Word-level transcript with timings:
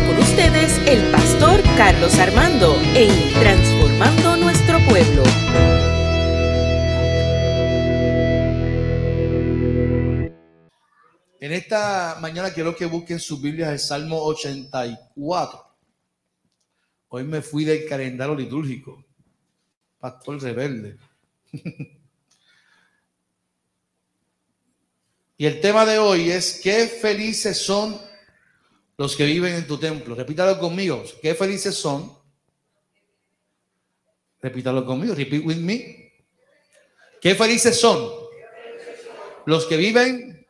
Con 0.00 0.18
ustedes 0.18 0.76
el 0.88 1.08
pastor 1.12 1.62
Carlos 1.76 2.18
Armando 2.18 2.76
en 2.96 3.32
Transformando 3.34 4.36
Nuestro 4.38 4.80
Pueblo. 4.88 5.22
En 11.38 11.52
esta 11.52 12.18
mañana 12.20 12.52
quiero 12.52 12.74
que 12.74 12.86
busquen 12.86 13.20
sus 13.20 13.40
Biblias 13.40 13.70
el 13.70 13.78
Salmo 13.78 14.20
84. 14.24 15.64
Hoy 17.10 17.22
me 17.22 17.40
fui 17.40 17.64
del 17.64 17.86
calendario 17.88 18.34
litúrgico. 18.34 19.04
Pastor 20.00 20.42
rebelde. 20.42 20.96
y 25.36 25.46
el 25.46 25.60
tema 25.60 25.86
de 25.86 26.00
hoy 26.00 26.32
es 26.32 26.60
qué 26.60 26.88
felices 26.88 27.56
son 27.58 28.12
los 28.96 29.16
que 29.16 29.24
viven 29.24 29.54
en 29.54 29.66
tu 29.66 29.78
templo. 29.78 30.14
Repítalo 30.14 30.58
conmigo. 30.58 31.02
Qué 31.20 31.34
felices 31.34 31.74
son. 31.74 32.12
Repítalo 34.40 34.84
conmigo. 34.84 35.14
Repeat 35.14 35.44
with 35.44 35.56
me. 35.56 36.12
Qué 37.20 37.34
felices 37.34 37.80
son 37.80 38.24
los 39.46 39.66
que 39.66 39.76
viven 39.76 40.46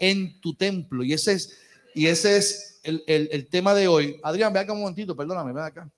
en 0.00 0.40
tu 0.40 0.54
templo. 0.54 1.04
Y 1.04 1.12
ese 1.12 1.32
es, 1.34 1.58
y 1.94 2.06
ese 2.06 2.36
es 2.36 2.80
el, 2.82 3.48
tema 3.48 3.74
de 3.74 3.88
hoy. 3.88 4.20
Adrián, 4.22 4.52
ve 4.52 4.60
acá 4.60 4.72
un 4.72 4.80
momentito, 4.80 5.16
perdóname, 5.16 5.52
ven 5.52 5.64
acá. 5.64 5.90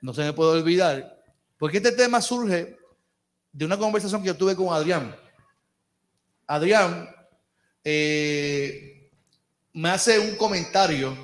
No 0.00 0.14
se 0.14 0.22
me 0.22 0.32
puede 0.32 0.60
olvidar. 0.60 1.22
Porque 1.58 1.78
este 1.78 1.92
tema 1.92 2.20
surge 2.20 2.78
de 3.52 3.64
una 3.64 3.76
conversación 3.76 4.22
que 4.22 4.28
yo 4.28 4.36
tuve 4.36 4.54
con 4.54 4.72
Adrián. 4.72 5.14
Adrián 6.48 7.08
eh, 7.84 9.10
me 9.74 9.90
hace 9.90 10.18
un 10.18 10.34
comentario 10.36 11.16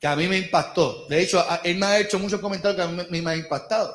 que 0.00 0.06
a 0.06 0.16
mí 0.16 0.26
me 0.26 0.38
impactó. 0.38 1.06
De 1.06 1.20
hecho, 1.20 1.44
él 1.62 1.78
me 1.78 1.86
ha 1.86 2.00
hecho 2.00 2.18
muchos 2.18 2.40
comentarios 2.40 2.76
que 2.76 2.82
a 2.82 2.88
mí 2.88 3.02
me, 3.10 3.22
me 3.22 3.30
han 3.30 3.38
impactado. 3.38 3.94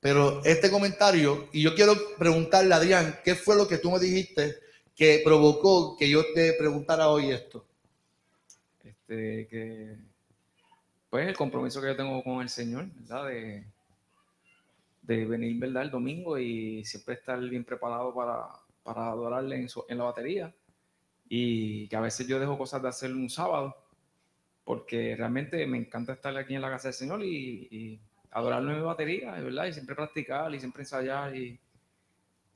Pero 0.00 0.44
este 0.44 0.70
comentario, 0.70 1.48
y 1.52 1.62
yo 1.62 1.74
quiero 1.74 1.94
preguntarle 2.18 2.74
a 2.74 2.78
Adrián, 2.78 3.18
¿qué 3.24 3.34
fue 3.34 3.56
lo 3.56 3.66
que 3.66 3.78
tú 3.78 3.90
me 3.90 3.98
dijiste 3.98 4.56
que 4.94 5.20
provocó 5.24 5.96
que 5.96 6.08
yo 6.08 6.24
te 6.34 6.52
preguntara 6.54 7.08
hoy 7.08 7.30
esto? 7.30 7.64
Este, 8.82 9.46
que, 9.48 9.96
pues 11.08 11.28
el 11.28 11.36
compromiso 11.36 11.80
que 11.80 11.88
yo 11.88 11.96
tengo 11.96 12.22
con 12.22 12.42
el 12.42 12.48
Señor, 12.48 12.86
¿verdad? 12.94 13.26
De, 13.26 13.64
de 15.02 15.24
venir, 15.24 15.58
¿verdad? 15.58 15.84
El 15.84 15.90
domingo 15.90 16.36
y 16.38 16.84
siempre 16.84 17.14
estar 17.14 17.38
bien 17.40 17.64
preparado 17.64 18.14
para, 18.14 18.48
para 18.86 19.08
adorarle 19.08 19.56
en, 19.56 19.68
en, 19.88 19.98
la 19.98 20.04
batería 20.04 20.54
y 21.28 21.88
que 21.88 21.96
a 21.96 22.00
veces 22.00 22.26
yo 22.26 22.40
dejo 22.40 22.56
cosas 22.56 22.80
de 22.80 22.88
hacer 22.88 23.12
un 23.12 23.28
sábado 23.28 23.76
porque 24.64 25.14
realmente 25.16 25.66
me 25.66 25.78
encanta 25.78 26.14
estar 26.14 26.36
aquí 26.36 26.54
en 26.54 26.62
la 26.62 26.70
casa 26.70 26.88
del 26.88 26.94
Señor 26.94 27.22
y, 27.22 27.68
y 27.70 28.00
en 28.32 28.66
mi 28.66 28.80
batería, 28.80 29.32
¿verdad? 29.32 29.66
Y 29.66 29.72
siempre 29.72 29.94
practicar 29.94 30.54
y 30.54 30.60
siempre 30.60 30.82
ensayar 30.82 31.34
y 31.34 31.58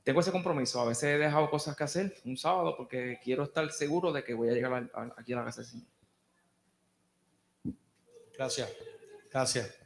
tengo 0.03 0.19
ese 0.19 0.31
compromiso. 0.31 0.79
A 0.81 0.85
veces 0.85 1.03
he 1.03 1.17
dejado 1.17 1.49
cosas 1.49 1.75
que 1.75 1.83
hacer 1.83 2.15
un 2.25 2.37
sábado 2.37 2.75
porque 2.77 3.19
quiero 3.23 3.43
estar 3.43 3.69
seguro 3.71 4.11
de 4.11 4.23
que 4.23 4.33
voy 4.33 4.49
a 4.49 4.53
llegar 4.53 4.89
aquí 5.17 5.33
a 5.33 5.37
la 5.37 5.45
casa 5.45 5.61
del 5.61 5.69
Señor. 5.69 5.87
Gracias, 8.33 8.69
gracias. 9.31 9.80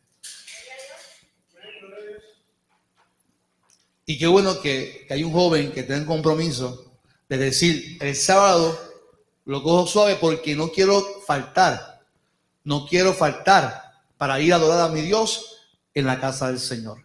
Y 4.05 4.19
qué 4.19 4.27
bueno 4.27 4.61
que, 4.61 5.07
hay 5.09 5.23
un 5.23 5.33
joven 5.33 5.71
que 5.71 5.83
tenga 5.83 6.05
compromiso 6.05 6.99
de 7.27 7.37
decir, 7.37 7.97
el 8.01 8.15
sábado 8.15 8.79
lo 9.45 9.63
cojo 9.63 9.87
suave 9.87 10.15
porque 10.15 10.55
no 10.55 10.69
quiero 10.69 11.01
faltar, 11.25 12.05
no 12.63 12.85
quiero 12.85 13.13
faltar 13.13 13.81
para 14.17 14.39
ir 14.39 14.53
a 14.53 14.57
adorar 14.57 14.81
a 14.81 14.93
mi 14.93 15.01
Dios 15.01 15.57
en 15.93 16.05
la 16.05 16.19
casa 16.19 16.47
del 16.47 16.59
Señor. 16.59 17.03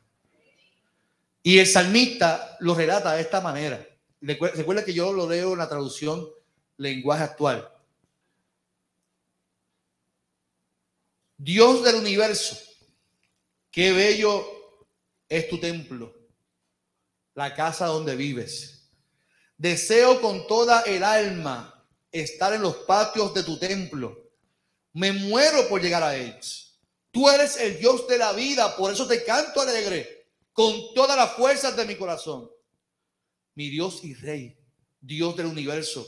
Y 1.42 1.58
el 1.58 1.66
salmista 1.66 2.58
lo 2.60 2.74
relata 2.74 3.14
de 3.14 3.22
esta 3.22 3.40
manera. 3.40 3.86
Recuerda 4.20 4.84
que 4.84 4.92
yo 4.92 5.10
lo 5.14 5.26
leo 5.26 5.54
en 5.54 5.58
la 5.58 5.68
traducción 5.68 6.28
lenguaje 6.76 7.24
actual. 7.24 7.66
Dios 11.38 11.82
del 11.82 11.94
universo, 11.94 12.58
qué 13.70 13.92
bello 13.92 14.44
es 15.26 15.48
tu 15.48 15.58
templo 15.58 16.19
la 17.40 17.54
casa 17.54 17.86
donde 17.86 18.16
vives. 18.16 18.82
Deseo 19.56 20.20
con 20.20 20.46
toda 20.46 20.82
el 20.82 21.02
alma 21.02 21.86
estar 22.12 22.52
en 22.52 22.60
los 22.60 22.76
patios 22.76 23.32
de 23.32 23.42
tu 23.42 23.58
templo. 23.58 24.30
Me 24.92 25.10
muero 25.12 25.66
por 25.66 25.80
llegar 25.80 26.02
a 26.02 26.14
ellos. 26.14 26.78
Tú 27.10 27.30
eres 27.30 27.56
el 27.56 27.78
Dios 27.78 28.06
de 28.08 28.18
la 28.18 28.34
vida, 28.34 28.76
por 28.76 28.92
eso 28.92 29.06
te 29.06 29.24
canto 29.24 29.62
alegre 29.62 30.28
con 30.52 30.92
todas 30.94 31.16
las 31.16 31.32
fuerzas 31.32 31.74
de 31.74 31.86
mi 31.86 31.96
corazón. 31.96 32.50
Mi 33.54 33.70
Dios 33.70 34.04
y 34.04 34.12
Rey, 34.12 34.58
Dios 35.00 35.34
del 35.34 35.46
universo. 35.46 36.06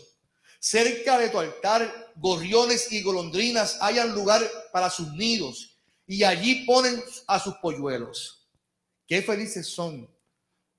Cerca 0.61 1.19
de 1.19 1.31
tu 1.31 1.39
altar, 1.39 2.13
gorriones 2.17 2.93
y 2.93 3.01
golondrinas 3.01 3.79
hayan 3.81 4.15
lugar 4.15 4.43
para 4.71 4.91
sus 4.91 5.11
nidos 5.13 5.79
y 6.07 6.25
allí 6.25 6.67
ponen 6.67 7.03
a 7.27 7.41
sus 7.41 7.55
polluelos. 7.55 8.47
Qué 9.07 9.23
felices 9.23 9.67
son 9.67 10.13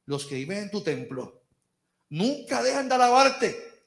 los 0.05 0.25
que 0.25 0.35
viven 0.35 0.59
en 0.59 0.71
tu 0.71 0.81
templo 0.81 1.43
nunca 2.13 2.61
dejan 2.61 2.87
de 2.87 2.95
alabarte. 2.95 3.83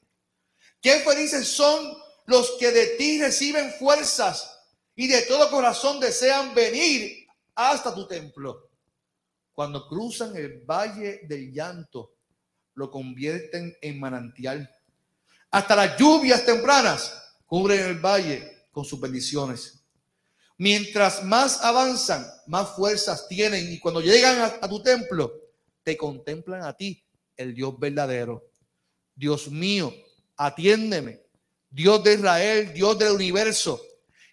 Qué 0.81 0.99
felices 0.99 1.47
son 1.47 1.97
los 2.25 2.51
que 2.59 2.71
de 2.71 2.87
ti 2.97 3.21
reciben 3.21 3.71
fuerzas 3.79 4.53
y 4.95 5.07
de 5.07 5.21
todo 5.23 5.49
corazón 5.49 5.99
desean 5.99 6.53
venir 6.53 7.25
hasta 7.55 7.95
tu 7.95 8.05
templo. 8.05 8.69
Cuando 9.53 9.87
cruzan 9.87 10.35
el 10.35 10.59
valle 10.59 11.21
del 11.23 11.53
llanto, 11.53 12.15
lo 12.73 12.91
convierten 12.91 13.75
en 13.81 13.99
manantial. 13.99 14.69
Hasta 15.49 15.75
las 15.75 15.97
lluvias 15.97 16.45
tempranas 16.45 17.13
cubren 17.45 17.79
el 17.79 17.99
valle 17.99 18.67
con 18.71 18.83
sus 18.83 18.99
bendiciones. 18.99 19.85
Mientras 20.57 21.23
más 21.23 21.63
avanzan, 21.63 22.27
más 22.47 22.75
fuerzas 22.75 23.27
tienen 23.29 23.71
y 23.71 23.79
cuando 23.79 24.01
llegan 24.01 24.39
a, 24.39 24.45
a 24.61 24.67
tu 24.67 24.83
templo, 24.83 25.46
te 25.87 25.95
contemplan 25.95 26.63
a 26.63 26.75
ti, 26.75 27.01
el 27.37 27.55
Dios 27.55 27.79
verdadero. 27.79 28.51
Dios 29.15 29.49
mío, 29.49 29.93
atiéndeme. 30.35 31.21
Dios 31.69 32.03
de 32.03 32.15
Israel, 32.15 32.73
Dios 32.73 32.99
del 32.99 33.13
universo, 33.13 33.81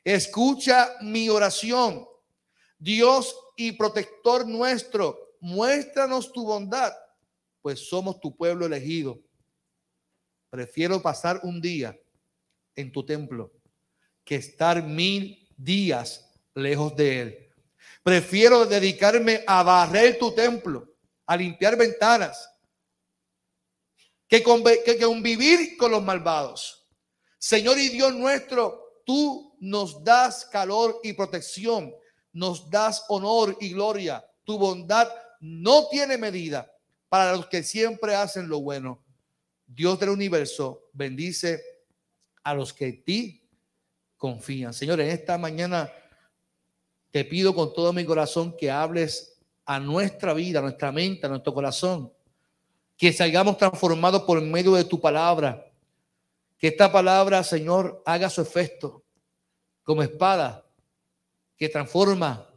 escucha 0.03 0.97
mi 1.03 1.29
oración. 1.29 2.05
Dios 2.77 3.37
y 3.57 3.71
protector 3.71 4.49
nuestro, 4.49 5.37
muéstranos 5.39 6.33
tu 6.33 6.45
bondad, 6.45 6.93
pues 7.63 7.89
somos 7.89 8.19
tu 8.19 8.37
pueblo 8.37 8.67
elegido. 8.67 9.23
Prefiero 10.51 11.01
pasar 11.01 11.39
un 11.45 11.61
día 11.61 11.97
en 12.75 12.91
tu 12.91 13.07
templo 13.07 13.53
que 14.25 14.35
estar 14.35 14.83
mil 14.83 15.49
días 15.57 16.29
lejos 16.53 16.97
de 16.97 17.21
él. 17.21 17.51
Prefiero 18.03 18.67
dedicarme 18.67 19.45
a 19.47 19.63
barrer 19.63 20.19
tu 20.19 20.35
templo 20.35 20.94
a 21.27 21.37
limpiar 21.37 21.77
ventanas, 21.77 22.51
que, 24.29 24.43
que 24.85 24.99
convivir 24.99 25.77
con 25.77 25.91
los 25.91 26.03
malvados. 26.03 26.87
Señor 27.39 27.79
y 27.79 27.89
Dios 27.89 28.15
nuestro, 28.15 29.03
tú 29.05 29.57
nos 29.61 30.03
das 30.03 30.47
calor 30.47 31.01
y 31.03 31.13
protección, 31.13 31.95
nos 32.33 32.71
das 32.71 33.05
honor 33.09 33.57
y 33.61 33.73
gloria. 33.73 34.25
Tu 34.45 34.59
bondad 34.59 35.09
no 35.41 35.89
tiene 35.89 36.19
medida 36.19 36.71
para 37.09 37.33
los 37.33 37.47
que 37.47 37.63
siempre 37.63 38.15
hacen 38.15 38.49
lo 38.49 38.61
bueno. 38.61 39.05
Dios 39.67 39.99
del 39.99 40.11
universo 40.11 40.89
bendice 40.93 41.63
a 42.43 42.55
los 42.55 42.73
que 42.73 42.87
en 42.87 43.05
ti 43.05 43.49
confían. 44.17 44.75
Señor, 44.75 45.01
en 45.01 45.09
esta 45.09 45.39
mañana 45.39 45.93
te 47.11 47.25
pido 47.25 47.55
con 47.55 47.73
todo 47.73 47.93
mi 47.93 48.05
corazón 48.05 48.57
que 48.57 48.71
hables 48.71 49.34
a 49.67 49.81
nuestra 49.81 50.35
vida, 50.35 50.59
a 50.59 50.63
nuestra 50.63 50.93
mente, 50.93 51.27
a 51.27 51.29
nuestro 51.29 51.55
corazón. 51.55 52.13
Que 52.97 53.13
salgamos 53.13 53.59
transformados 53.59 54.23
por 54.23 54.41
medio 54.41 54.75
de 54.75 54.85
tu 54.85 55.01
palabra. 55.01 55.67
Que 56.59 56.69
esta 56.69 56.91
palabra, 56.91 57.43
Señor, 57.43 58.03
haga 58.07 58.31
su 58.31 58.41
efecto 58.41 59.03
como 59.83 60.03
espada 60.03 60.65
que 61.57 61.69
transforma, 61.69 62.49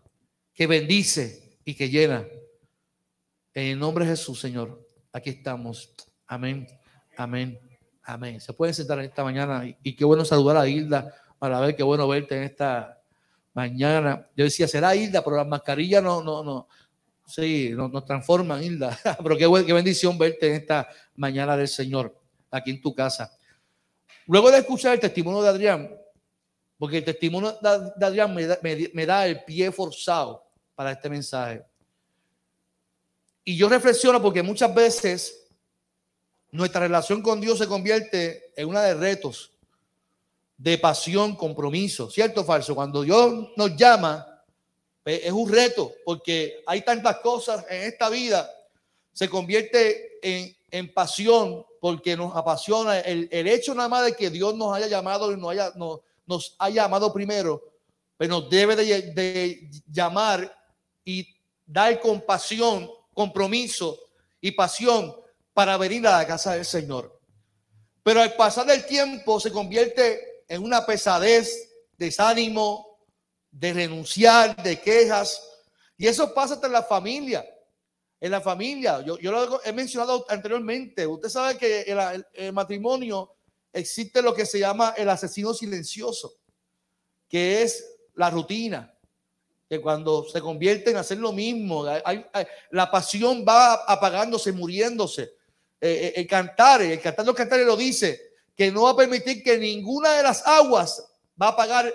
que 0.54 0.68
bendice 0.68 1.60
y 1.64 1.76
que 1.76 1.90
llena. 1.90 2.26
En 3.54 3.68
el 3.68 3.80
nombre 3.80 4.06
de 4.06 4.12
Jesús, 4.12 4.40
Señor, 4.40 4.88
aquí 5.12 5.32
estamos. 5.32 5.94
Amén, 6.26 6.68
amén, 7.16 7.60
amén. 8.04 8.42
Se 8.42 8.54
pueden 8.54 8.74
sentar 8.74 9.00
esta 9.00 9.24
mañana 9.24 9.64
y, 9.84 9.96
qué 9.96 10.06
bueno 10.06 10.26
saludar 10.26 10.58
a 10.58 10.68
Hilda 10.68 11.14
para 11.38 11.60
ver 11.60 11.76
qué 11.76 11.84
bueno 11.84 12.08
verte 12.08 12.38
en 12.38 12.44
esta 12.44 13.02
mañana. 13.54 14.28
Yo 14.36 14.46
decía, 14.46 14.68
será 14.68 14.96
Hilda, 14.96 15.24
pero 15.24 15.38
la 15.38 15.44
mascarilla 15.44 16.02
no, 16.02 16.24
no, 16.24 16.44
no, 16.44 16.68
Sí, 17.28 17.72
nos, 17.76 18.06
transforman, 18.06 18.64
Hilda. 18.64 18.98
Pero 19.22 19.38
qué, 19.38 19.66
qué 19.66 19.74
bendición 19.74 20.18
verte 20.18 20.48
en 20.48 20.54
esta 20.56 20.88
mañana 21.16 21.58
del 21.58 21.68
Señor, 21.68 22.18
aquí 22.50 22.72
en 22.72 22.82
tu 22.82 22.96
casa. 22.96 23.38
Luego 24.28 24.50
de 24.50 24.60
escuchar 24.60 24.94
el 24.94 25.00
testimonio 25.00 25.42
de 25.42 25.50
Adrián, 25.50 25.98
porque 26.78 26.98
el 26.98 27.06
testimonio 27.06 27.58
de 27.62 28.06
Adrián 28.06 28.34
me 28.34 29.06
da, 29.06 29.28
el 29.28 29.44
pie 29.44 29.72
forzado 29.72 30.46
para 30.74 30.92
este 30.92 31.10
mensaje. 31.10 31.66
Y 33.44 33.58
yo 33.58 33.68
reflexiono 33.68 34.22
porque 34.22 34.44
muchas 34.44 34.74
veces 34.74 35.48
nuestra 36.52 36.82
relación 36.82 37.22
con 37.22 37.42
Dios 37.42 37.58
se 37.58 37.68
convierte 37.68 38.54
en 38.56 38.70
una 38.70 38.84
de 38.84 38.94
retos, 38.94 39.52
de 40.58 40.78
pasión, 40.78 41.36
compromiso, 41.36 42.10
¿cierto 42.10 42.44
falso? 42.46 42.74
Cuando 42.74 43.02
Dios 43.02 43.50
nos 43.58 43.76
llama, 43.76 44.27
es 45.08 45.32
un 45.32 45.52
reto, 45.52 45.94
porque 46.04 46.64
hay 46.66 46.82
tantas 46.82 47.18
cosas 47.20 47.66
en 47.70 47.84
esta 47.84 48.10
vida, 48.10 48.50
se 49.14 49.30
convierte 49.30 50.20
en, 50.22 50.56
en 50.70 50.94
pasión, 50.94 51.66
porque 51.80 52.18
nos 52.18 52.36
apasiona 52.36 53.00
el, 53.00 53.30
el, 53.32 53.48
hecho 53.48 53.74
nada 53.74 53.88
más 53.88 54.06
de 54.06 54.14
que 54.14 54.30
Dios 54.30 54.56
nos 54.56 54.76
haya 54.76 54.88
llamado 54.88 55.32
y 55.32 55.38
nos 55.38 55.52
haya, 55.52 55.72
nos, 55.76 56.02
nos 56.26 56.56
haya 56.60 56.84
llamado 56.84 57.14
primero, 57.14 57.60
pero 58.18 58.18
pues 58.18 58.30
nos 58.30 58.50
debe 58.50 58.76
de, 58.76 59.02
de 59.14 59.70
llamar 59.90 60.54
y 61.06 61.28
dar 61.66 62.00
compasión, 62.00 62.90
compromiso 63.14 64.00
y 64.42 64.52
pasión 64.52 65.16
para 65.54 65.78
venir 65.78 66.06
a 66.08 66.18
la 66.18 66.28
casa 66.28 66.54
del 66.54 66.66
Señor. 66.66 67.20
Pero 68.04 68.22
al 68.22 68.36
pasar 68.36 68.66
del 68.66 68.86
tiempo 68.86 69.40
se 69.40 69.52
convierte 69.52 70.44
en 70.48 70.64
una 70.64 70.86
pesadez, 70.86 71.74
desánimo, 71.98 72.87
de 73.60 73.74
renunciar, 73.74 74.62
de 74.62 74.80
quejas. 74.80 75.42
Y 75.98 76.08
eso 76.08 76.34
pasa 76.34 76.56
hasta 76.56 76.68
en 76.68 76.74
la 76.74 76.84
familia. 76.84 77.46
En 78.20 78.32
la 78.32 78.42
familia, 78.42 79.02
yo, 79.02 79.18
yo 79.20 79.32
lo 79.32 79.64
he 79.64 79.72
mencionado 79.74 80.26
anteriormente. 80.30 81.06
Usted 81.06 81.30
sabe 81.30 81.58
que 81.58 81.86
en 81.88 82.26
el, 82.34 82.54
matrimonio 82.54 83.36
existe 83.72 84.22
lo 84.22 84.34
que 84.34 84.46
se 84.46 84.60
llama 84.60 84.94
el 84.98 85.10
asesino 85.10 85.54
silencioso, 85.54 86.36
que 87.30 87.62
es 87.62 87.86
la 88.16 88.30
rutina, 88.32 88.92
que 89.70 89.80
cuando 89.80 90.28
se 90.28 90.42
convierte 90.42 90.92
en 90.92 90.98
hacer 90.98 91.20
lo 91.20 91.32
mismo, 91.32 91.86
la 92.72 92.90
pasión 92.90 93.46
va 93.48 93.74
apagándose, 93.86 94.52
muriéndose. 94.52 95.24
Eh, 95.80 96.08
eh, 96.08 96.14
el 96.16 96.28
cantar, 96.28 96.82
el 96.82 97.00
cantar 97.00 97.26
lo 97.60 97.78
dice, 97.78 98.32
que 98.56 98.72
no 98.72 98.84
va 98.84 98.92
a 98.92 98.96
permitir 98.96 99.44
que 99.44 99.60
ninguna 99.60 100.14
de 100.14 100.24
las 100.24 100.46
aguas 100.48 101.08
va 101.40 101.48
a 101.48 101.52
apagar 101.52 101.94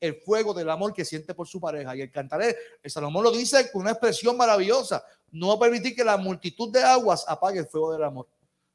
el 0.00 0.20
fuego 0.22 0.52
del 0.52 0.68
amor 0.70 0.92
que 0.92 1.04
siente 1.04 1.34
por 1.34 1.48
su 1.48 1.60
pareja. 1.60 1.96
Y 1.96 2.02
el 2.02 2.10
cantaré, 2.10 2.56
el 2.82 2.90
Salomón 2.90 3.24
lo 3.24 3.30
dice 3.30 3.70
con 3.70 3.82
una 3.82 3.92
expresión 3.92 4.36
maravillosa. 4.36 5.04
No 5.30 5.48
va 5.48 5.54
a 5.54 5.58
permitir 5.60 5.94
que 5.94 6.04
la 6.04 6.16
multitud 6.16 6.70
de 6.70 6.82
aguas 6.82 7.24
apague 7.26 7.60
el 7.60 7.66
fuego 7.66 7.92
del 7.92 8.04
amor. 8.04 8.28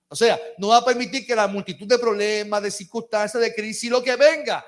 O 0.07 0.15
sea, 0.15 0.39
no 0.57 0.69
va 0.69 0.77
a 0.77 0.85
permitir 0.85 1.25
que 1.25 1.35
la 1.35 1.47
multitud 1.47 1.87
de 1.87 1.97
problemas, 1.97 2.61
de 2.61 2.71
circunstancias, 2.71 3.41
de 3.41 3.53
crisis, 3.55 3.89
lo 3.89 4.03
que 4.03 4.15
venga, 4.15 4.65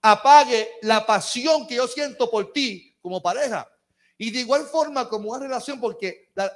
apague 0.00 0.70
la 0.82 1.04
pasión 1.04 1.66
que 1.66 1.74
yo 1.74 1.86
siento 1.86 2.30
por 2.30 2.52
ti 2.52 2.96
como 3.00 3.20
pareja. 3.20 3.68
Y 4.16 4.30
de 4.30 4.40
igual 4.40 4.64
forma 4.64 5.08
como 5.08 5.30
una 5.30 5.40
relación, 5.40 5.78
porque 5.78 6.30
la, 6.34 6.50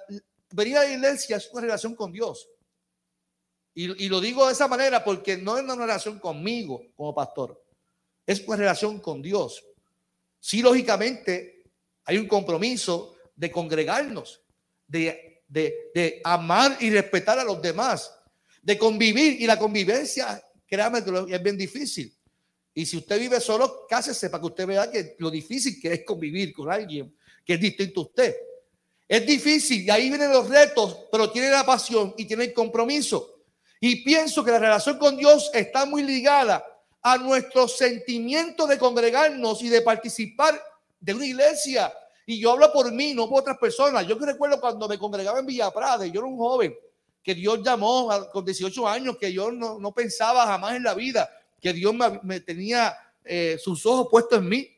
venir 0.50 0.78
a 0.78 0.84
la 0.84 0.92
iglesia 0.92 1.36
es 1.36 1.50
una 1.52 1.62
relación 1.62 1.94
con 1.94 2.10
Dios. 2.10 2.48
Y, 3.74 4.04
y 4.04 4.08
lo 4.08 4.20
digo 4.20 4.46
de 4.46 4.52
esa 4.52 4.68
manera 4.68 5.02
porque 5.04 5.36
no 5.36 5.56
es 5.56 5.64
una 5.64 5.76
relación 5.76 6.18
conmigo 6.18 6.82
como 6.94 7.14
pastor 7.14 7.61
es 8.26 8.40
una 8.46 8.56
relación 8.56 9.00
con 9.00 9.22
Dios. 9.22 9.64
Sí, 10.38 10.62
lógicamente, 10.62 11.64
hay 12.04 12.18
un 12.18 12.26
compromiso 12.26 13.16
de 13.34 13.50
congregarnos, 13.50 14.42
de, 14.86 15.42
de, 15.48 16.20
amar 16.24 16.76
y 16.80 16.90
respetar 16.90 17.38
a 17.38 17.44
los 17.44 17.60
demás, 17.60 18.12
de 18.62 18.78
convivir. 18.78 19.40
Y 19.40 19.46
la 19.46 19.58
convivencia, 19.58 20.42
créame 20.66 21.02
que 21.04 21.34
es 21.34 21.42
bien 21.42 21.56
difícil. 21.56 22.14
Y 22.74 22.86
si 22.86 22.96
usted 22.96 23.18
vive 23.18 23.40
solo, 23.40 23.86
cásese 23.88 24.30
para 24.30 24.40
que 24.40 24.46
usted 24.46 24.66
vea 24.66 24.90
que 24.90 25.16
lo 25.18 25.30
difícil 25.30 25.80
que 25.80 25.92
es 25.92 26.04
convivir 26.04 26.52
con 26.52 26.70
alguien 26.72 27.14
que 27.44 27.54
es 27.54 27.60
distinto 27.60 28.00
a 28.00 28.04
usted. 28.04 28.36
Es 29.06 29.26
difícil 29.26 29.82
y 29.82 29.90
ahí 29.90 30.08
vienen 30.08 30.32
los 30.32 30.48
retos, 30.48 31.06
pero 31.10 31.30
tiene 31.30 31.50
la 31.50 31.66
pasión 31.66 32.14
y 32.16 32.24
tiene 32.24 32.44
el 32.44 32.52
compromiso. 32.52 33.42
Y 33.78 34.02
pienso 34.02 34.44
que 34.44 34.52
la 34.52 34.58
relación 34.58 34.96
con 34.96 35.16
Dios 35.16 35.50
está 35.52 35.84
muy 35.84 36.02
ligada 36.02 36.64
a 37.02 37.18
nuestro 37.18 37.66
sentimiento 37.66 38.66
de 38.66 38.78
congregarnos 38.78 39.62
y 39.62 39.68
de 39.68 39.82
participar 39.82 40.60
de 41.00 41.14
una 41.14 41.26
iglesia. 41.26 41.92
Y 42.24 42.40
yo 42.40 42.52
hablo 42.52 42.72
por 42.72 42.92
mí, 42.92 43.12
no 43.12 43.28
por 43.28 43.40
otras 43.40 43.58
personas. 43.58 44.06
Yo 44.06 44.16
recuerdo 44.18 44.60
cuando 44.60 44.88
me 44.88 44.98
congregaba 44.98 45.40
en 45.40 45.46
Villa 45.46 45.70
Prada, 45.72 46.06
yo 46.06 46.20
era 46.20 46.28
un 46.28 46.38
joven 46.38 46.74
que 47.22 47.34
Dios 47.34 47.60
llamó 47.62 48.08
con 48.32 48.44
18 48.44 48.88
años, 48.88 49.16
que 49.18 49.32
yo 49.32 49.50
no, 49.50 49.78
no 49.78 49.92
pensaba 49.92 50.46
jamás 50.46 50.74
en 50.74 50.84
la 50.84 50.94
vida, 50.94 51.28
que 51.60 51.72
Dios 51.72 51.94
me, 52.22 52.40
tenía 52.40 52.96
eh, 53.24 53.58
sus 53.62 53.84
ojos 53.86 54.08
puestos 54.10 54.38
en 54.38 54.48
mí, 54.48 54.68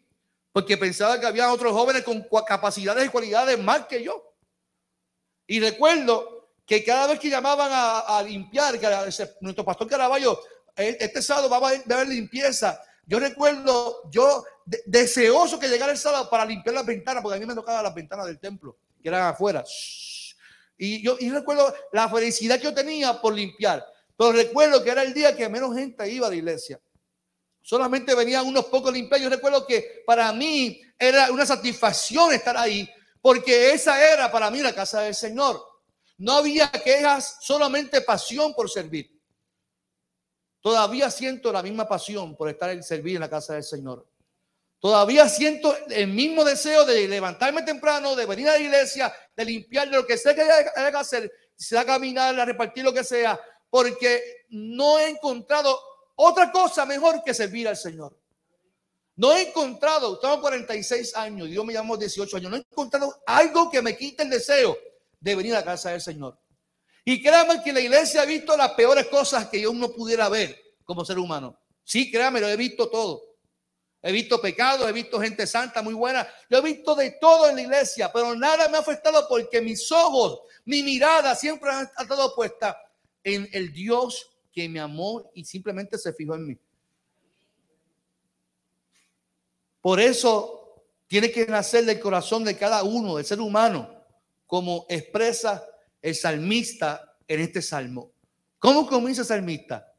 porque 0.53 0.77
pensaba 0.77 1.19
que 1.19 1.27
había 1.27 1.53
otros 1.53 1.73
jóvenes 1.73 2.03
con 2.03 2.27
capacidades 2.47 3.07
y 3.07 3.09
cualidades 3.09 3.59
más 3.59 3.87
que 3.87 4.03
yo. 4.03 4.35
Y 5.47 5.61
recuerdo 5.61 6.49
que 6.67 6.85
cada 6.85 7.07
vez 7.07 7.19
que 7.19 7.29
llamaban 7.29 7.71
a, 7.73 8.23
limpiar, 8.23 8.79
que 8.79 8.89
nuestro 9.41 9.65
pastor 9.65 9.89
Caraballo 9.89 10.41
este 10.77 11.23
sábado 11.23 11.49
va 11.49 11.57
a 11.57 11.71
haber 11.71 12.09
limpieza. 12.09 12.81
Yo 13.07 13.19
recuerdo, 13.19 14.03
yo 14.11 14.45
deseoso 14.87 15.59
que 15.59 15.69
llegara 15.69 15.93
el 15.93 15.99
sábado 15.99 16.29
para 16.31 16.45
limpiar 16.45 16.75
las 16.75 16.87
ventanas, 16.87 17.23
porque 17.23 17.37
a 17.37 17.41
mí 17.41 17.47
me 17.47 17.55
tocaba 17.55 17.83
las 17.83 17.95
ventanas 17.95 18.27
del 18.27 18.39
templo, 18.39 18.77
que 19.03 19.09
eran 19.09 19.23
afuera. 19.23 19.65
Y 20.77 21.03
yo 21.03 21.17
y 21.21 21.31
recuerdo 21.31 21.73
la 21.93 22.09
felicidad 22.09 22.57
que 22.57 22.65
yo 22.65 22.75
tenía 22.75 23.21
por 23.21 23.35
limpiar. 23.35 23.85
Pero 24.17 24.33
recuerdo 24.33 24.83
que 24.83 24.91
era 24.91 25.03
el 25.03 25.13
día 25.13 25.37
que 25.37 25.49
menos 25.49 25.75
gente 25.75 26.09
iba 26.11 26.27
a 26.27 26.31
la 26.31 26.37
iglesia. 26.37 26.81
Solamente 27.61 28.15
venían 28.15 28.47
unos 28.47 28.67
pocos 28.67 28.93
limpiar. 28.93 29.21
Yo 29.21 29.29
recuerdo 29.29 29.67
que 29.67 30.03
para 30.07 30.33
mí 30.33 30.81
era 30.99 31.31
una 31.31 31.47
satisfacción 31.47 32.33
estar 32.33 32.57
ahí, 32.57 32.89
porque 33.21 33.73
esa 33.73 34.13
era 34.13 34.31
para 34.31 34.51
mí 34.51 34.61
la 34.61 34.75
casa 34.75 35.01
del 35.01 35.15
Señor. 35.15 35.63
No 36.19 36.33
había 36.35 36.71
quejas, 36.71 37.39
solamente 37.41 38.01
pasión 38.01 38.55
por 38.55 38.71
servir. 38.71 39.14
Todavía 40.65 41.11
siento 41.11 41.53
la 41.53 41.63
misma 41.63 41.87
pasión 41.87 42.35
por 42.35 42.49
estar 42.49 42.71
en 42.71 42.83
servir 42.83 43.17
en 43.17 43.21
la 43.21 43.29
casa 43.29 43.53
del 43.53 43.63
Señor. 43.63 44.07
Todavía 44.79 45.29
siento 45.29 45.77
el 45.91 46.07
mismo 46.07 46.43
deseo 46.43 46.87
de 46.87 47.07
levantarme 47.07 47.61
temprano, 47.65 48.17
de 48.17 48.25
venir 48.25 48.49
a 48.49 48.53
la 48.53 48.59
iglesia, 48.59 49.15
de 49.37 49.45
limpiar 49.45 49.91
de 49.91 49.97
lo 49.97 50.07
que 50.07 50.17
sea 50.17 50.35
que 50.35 50.41
haya 50.41 50.91
que 50.91 50.97
hacer, 50.97 51.31
sea 51.55 51.85
caminar, 51.85 52.41
a 52.41 52.47
repartir 52.47 52.83
lo 52.83 52.95
que 52.95 53.05
sea, 53.05 53.39
porque 53.69 54.47
no 54.49 54.99
he 54.99 55.11
encontrado 55.11 55.79
otra 56.15 56.51
cosa 56.51 56.87
mejor 56.87 57.23
que 57.23 57.35
servir 57.35 57.69
al 57.69 57.77
Señor. 57.77 58.19
No 59.17 59.35
he 59.35 59.49
encontrado, 59.49 60.19
tengo 60.19 60.41
46 60.41 61.15
años, 61.15 61.47
Dios 61.47 61.63
me 61.67 61.75
llamó 61.75 61.99
18 61.99 62.39
años, 62.39 62.51
no 62.51 62.57
he 62.57 62.61
encontrado 62.61 63.23
algo 63.27 63.71
que 63.71 63.83
me 63.83 63.95
quite 63.99 64.23
el 64.23 64.31
deseo 64.31 64.79
de 65.21 65.37
venir 65.37 65.53
a 65.55 65.59
la 65.59 65.65
casa 65.67 65.91
del 65.91 66.01
Señor. 66.01 66.39
Y 67.05 67.23
créanme 67.23 67.63
que 67.63 67.73
la 67.73 67.81
iglesia 67.81 68.23
ha 68.23 68.25
visto 68.25 68.57
las 68.57 68.71
peores 68.73 69.07
cosas 69.09 69.49
que 69.49 69.61
yo 69.61 69.73
no 69.75 69.91
pudiera 69.91 70.29
ver 70.29 70.75
como 70.85 71.05
ser 71.05 71.19
humano. 71.19 71.59
Sí, 71.83 72.11
créanme, 72.11 72.41
lo 72.41 72.49
he 72.49 72.57
visto 72.57 72.89
todo. 72.89 73.35
He 74.01 74.13
visto 74.13 74.41
pecados, 74.41 74.89
he 74.89 74.93
visto 74.93 75.21
gente 75.21 75.47
santa 75.47 75.83
muy 75.83 75.95
buena. 75.95 76.27
Yo 76.51 76.59
he 76.59 76.63
visto 76.63 76.95
de 76.95 77.13
todo 77.21 77.49
en 77.49 77.57
la 77.57 77.63
iglesia, 77.63 78.11
pero 78.13 78.35
nada 78.35 78.69
me 78.69 78.77
ha 78.77 78.81
afectado 78.81 79.27
porque 79.29 79.61
mis 79.61 79.91
ojos, 79.93 80.41
mi 80.65 80.83
mirada 80.83 81.35
siempre 81.35 81.71
ha 81.71 81.83
estado 81.83 82.35
puesta 82.35 82.79
en 83.23 83.49
el 83.53 83.73
Dios 83.73 84.31
que 84.53 84.69
me 84.69 84.81
amó 84.81 85.31
y 85.35 85.45
simplemente 85.45 85.99
se 85.99 86.13
fijó 86.13 86.35
en 86.35 86.47
mí. 86.47 86.59
Por 89.81 90.01
eso 90.01 90.85
tiene 91.07 91.31
que 91.31 91.47
nacer 91.47 91.85
del 91.85 92.01
corazón 92.01 92.45
de 92.45 92.57
cada 92.57 92.83
uno, 92.83 93.17
del 93.17 93.25
ser 93.25 93.41
humano, 93.41 94.03
como 94.47 94.87
expresa 94.89 95.63
el 96.05 96.15
salmista 96.15 97.17
en 97.27 97.41
este 97.41 97.63
salmo. 97.63 98.13
¿Cómo 98.59 98.87
comienza 98.87 99.23
el 99.23 99.27
salmista? 99.27 99.91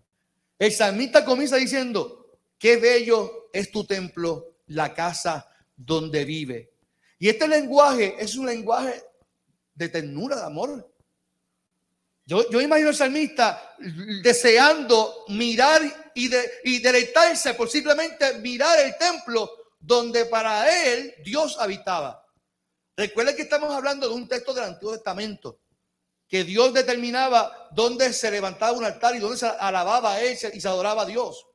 El 0.60 0.72
salmista 0.72 1.26
comienza 1.26 1.56
diciendo, 1.56 2.38
qué 2.60 2.78
bello 2.78 3.50
es 3.52 3.72
tu 3.72 3.84
templo, 3.86 4.58
la 4.68 4.94
casa 4.94 5.50
donde 5.76 6.24
vive. 6.24 6.74
Y 7.18 7.28
este 7.28 7.48
lenguaje 7.48 8.16
es 8.20 8.36
un 8.36 8.46
lenguaje 8.46 9.02
de 9.74 9.90
ternura, 9.90 10.36
de 10.36 10.44
amor. 10.44 10.94
Yo, 12.24 12.48
yo 12.52 12.62
imagino 12.62 12.90
al 12.90 12.96
salmista 12.96 13.76
deseando 14.22 15.26
mirar 15.30 15.82
y, 16.14 16.28
de, 16.28 16.52
y 16.66 16.80
deleitarse 16.80 17.56
por 17.56 17.68
simplemente 17.68 18.38
mirar 18.42 18.80
el 18.80 18.96
templo 18.98 19.50
donde 19.80 20.26
para 20.26 20.86
él 20.86 21.16
Dios 21.24 21.58
habitaba. 21.60 22.24
Recuerden 22.96 23.36
que 23.36 23.42
estamos 23.42 23.74
hablando 23.74 24.08
de 24.08 24.14
un 24.14 24.28
texto 24.28 24.54
del 24.54 24.66
Antiguo 24.66 24.94
Testamento 24.94 25.62
que 26.28 26.44
Dios 26.44 26.74
determinaba 26.74 27.70
dónde 27.72 28.12
se 28.14 28.32
levantaba 28.32 28.78
un 28.78 28.86
altar 28.86 29.16
y 29.16 29.20
dónde 29.20 29.38
se 29.38 29.48
alababa 29.48 30.14
a 30.14 30.22
él 30.22 30.38
y 30.54 30.62
se 30.62 30.68
adoraba 30.68 31.04
a 31.04 31.06
Dios. 31.06 31.46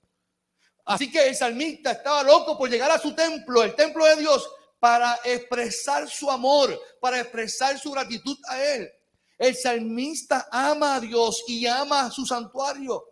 Así 0.85 1.11
que 1.11 1.29
el 1.29 1.37
salmista 1.37 1.93
estaba 1.93 2.23
loco 2.23 2.59
por 2.59 2.69
llegar 2.69 2.91
a 2.91 2.99
su 2.99 3.15
templo, 3.15 3.63
el 3.63 3.75
templo 3.75 4.05
de 4.07 4.17
Dios, 4.17 4.49
para 4.81 5.21
expresar 5.25 6.09
su 6.09 6.31
amor, 6.31 6.81
para 7.01 7.21
expresar 7.21 7.79
su 7.79 7.91
gratitud 7.93 8.37
a 8.49 8.61
Él. 8.61 8.91
El 9.39 9.55
salmista 9.55 10.49
ama 10.51 10.97
a 10.97 11.01
Dios 11.01 11.45
y 11.47 11.67
ama 11.67 12.07
a 12.07 12.11
su 12.11 12.27
santuario. 12.27 13.05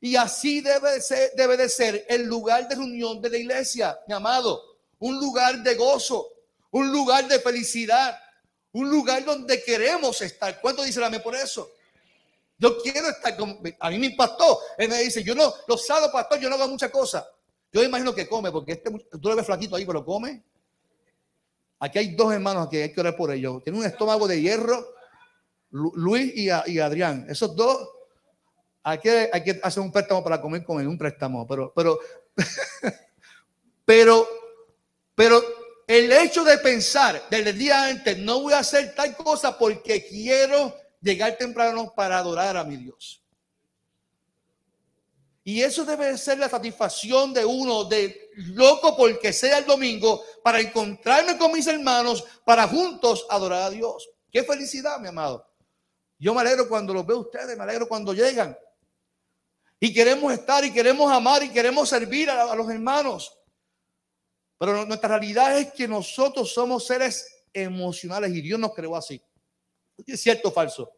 Y 0.00 0.16
así 0.16 0.60
debe 0.60 0.92
de, 0.92 1.00
ser, 1.00 1.32
debe 1.36 1.56
de 1.56 1.68
ser 1.68 2.04
el 2.08 2.24
lugar 2.24 2.68
de 2.68 2.74
reunión 2.74 3.20
de 3.22 3.30
la 3.30 3.38
iglesia, 3.38 3.98
mi 4.06 4.14
amado. 4.14 4.62
Un 4.98 5.18
lugar 5.18 5.62
de 5.62 5.74
gozo, 5.74 6.28
un 6.70 6.92
lugar 6.92 7.26
de 7.28 7.38
felicidad, 7.40 8.18
un 8.76 8.90
lugar 8.90 9.24
donde 9.24 9.62
queremos 9.62 10.20
estar. 10.20 10.60
¿Cuánto 10.60 10.82
dice 10.82 11.00
la 11.00 11.10
por 11.22 11.34
eso? 11.34 11.72
Yo 12.58 12.78
quiero 12.82 13.08
estar 13.08 13.34
con. 13.36 13.58
A 13.80 13.90
mí 13.90 13.98
me 13.98 14.06
impactó. 14.06 14.58
Él 14.76 14.90
me 14.90 14.98
dice: 15.02 15.22
Yo 15.22 15.34
no, 15.34 15.52
los 15.66 15.86
sábados, 15.86 16.10
pastor, 16.12 16.38
yo 16.38 16.50
no 16.50 16.56
hago 16.56 16.68
muchas 16.68 16.90
cosas. 16.90 17.24
Yo 17.72 17.82
imagino 17.82 18.14
que 18.14 18.28
come, 18.28 18.50
porque 18.50 18.72
este, 18.72 18.90
tú 18.90 19.28
lo 19.28 19.36
ves 19.36 19.46
flaquito 19.46 19.76
ahí, 19.76 19.86
pero 19.86 20.04
come. 20.04 20.42
Aquí 21.78 21.98
hay 21.98 22.14
dos 22.14 22.32
hermanos 22.32 22.68
que 22.68 22.82
hay 22.82 22.92
que 22.92 23.00
orar 23.00 23.16
por 23.16 23.30
ellos. 23.30 23.62
Tiene 23.64 23.78
un 23.78 23.84
estómago 23.86 24.28
de 24.28 24.40
hierro, 24.40 24.94
Luis 25.70 26.32
y, 26.34 26.48
y 26.70 26.78
Adrián. 26.78 27.26
Esos 27.28 27.56
dos, 27.56 27.88
hay 28.82 28.98
que, 28.98 29.30
hay 29.32 29.42
que 29.42 29.58
hacer 29.62 29.82
un 29.82 29.92
préstamo 29.92 30.22
para 30.22 30.40
comer 30.40 30.64
con 30.64 30.80
él, 30.80 30.86
un 30.86 30.98
préstamo. 30.98 31.46
Pero, 31.46 31.72
pero, 31.74 31.98
pero, 33.84 34.28
pero 35.14 35.55
el 35.86 36.10
hecho 36.10 36.42
de 36.42 36.58
pensar 36.58 37.22
desde 37.30 37.50
el 37.50 37.58
día 37.58 37.84
antes, 37.84 38.18
no 38.18 38.40
voy 38.40 38.52
a 38.52 38.58
hacer 38.58 38.94
tal 38.94 39.16
cosa 39.16 39.56
porque 39.56 40.06
quiero 40.06 40.74
llegar 41.00 41.36
temprano 41.36 41.92
para 41.94 42.18
adorar 42.18 42.56
a 42.56 42.64
mi 42.64 42.76
Dios. 42.76 43.22
Y 45.44 45.62
eso 45.62 45.84
debe 45.84 46.18
ser 46.18 46.38
la 46.38 46.48
satisfacción 46.48 47.32
de 47.32 47.44
uno, 47.44 47.84
de 47.84 48.30
loco 48.34 48.96
porque 48.96 49.32
sea 49.32 49.58
el 49.58 49.64
domingo, 49.64 50.24
para 50.42 50.58
encontrarme 50.58 51.38
con 51.38 51.52
mis 51.52 51.68
hermanos, 51.68 52.24
para 52.44 52.66
juntos 52.66 53.24
adorar 53.30 53.62
a 53.62 53.70
Dios. 53.70 54.08
Qué 54.32 54.42
felicidad, 54.42 54.98
mi 54.98 55.06
amado. 55.06 55.48
Yo 56.18 56.34
me 56.34 56.40
alegro 56.40 56.68
cuando 56.68 56.92
los 56.92 57.06
veo 57.06 57.20
ustedes, 57.20 57.56
me 57.56 57.62
alegro 57.62 57.86
cuando 57.86 58.12
llegan. 58.12 58.58
Y 59.78 59.94
queremos 59.94 60.32
estar 60.32 60.64
y 60.64 60.72
queremos 60.72 61.12
amar 61.12 61.44
y 61.44 61.50
queremos 61.50 61.88
servir 61.88 62.28
a, 62.28 62.50
a 62.50 62.56
los 62.56 62.68
hermanos. 62.68 63.38
Pero 64.58 64.86
nuestra 64.86 65.08
realidad 65.08 65.58
es 65.58 65.72
que 65.72 65.86
nosotros 65.86 66.52
somos 66.52 66.86
seres 66.86 67.44
emocionales 67.52 68.34
y 68.34 68.40
Dios 68.40 68.58
nos 68.58 68.74
creó 68.74 68.96
así. 68.96 69.20
¿Es 70.06 70.20
cierto 70.20 70.48
o 70.48 70.52
falso? 70.52 70.90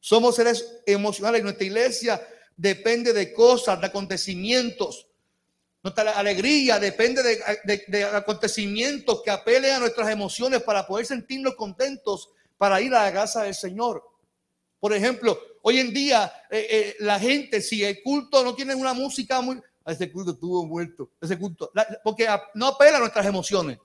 Somos 0.00 0.36
seres 0.36 0.82
emocionales. 0.86 1.42
Nuestra 1.42 1.64
iglesia 1.64 2.28
depende 2.56 3.12
de 3.12 3.32
cosas, 3.32 3.80
de 3.80 3.86
acontecimientos. 3.86 5.08
Nuestra 5.82 6.12
alegría 6.12 6.78
depende 6.78 7.22
de, 7.64 8.04
acontecimientos 8.04 9.22
que 9.22 9.30
apelen 9.30 9.72
a 9.72 9.78
nuestras 9.80 10.08
emociones 10.08 10.62
para 10.62 10.86
poder 10.86 11.04
sentirnos 11.04 11.54
contentos 11.56 12.30
para 12.56 12.80
ir 12.80 12.94
a 12.94 13.04
la 13.04 13.12
casa 13.12 13.42
del 13.42 13.54
Señor. 13.54 14.02
Por 14.80 14.94
ejemplo, 14.94 15.38
hoy 15.66 15.78
en 15.78 15.92
día 15.92 16.32
eh, 16.50 16.66
eh, 16.70 16.96
la 17.00 17.18
gente, 17.18 17.60
si 17.60 17.82
el 17.82 18.02
culto 18.02 18.44
no 18.44 18.54
tiene 18.54 18.74
una 18.74 18.92
música 18.92 19.40
muy... 19.40 19.60
Ese 19.86 20.10
culto 20.10 20.32
estuvo 20.32 20.64
muerto, 20.64 21.10
ese 21.20 21.38
culto, 21.38 21.70
porque 22.02 22.26
no 22.54 22.68
apela 22.68 22.96
a 22.96 23.00
nuestras 23.00 23.26
emociones. 23.26 23.78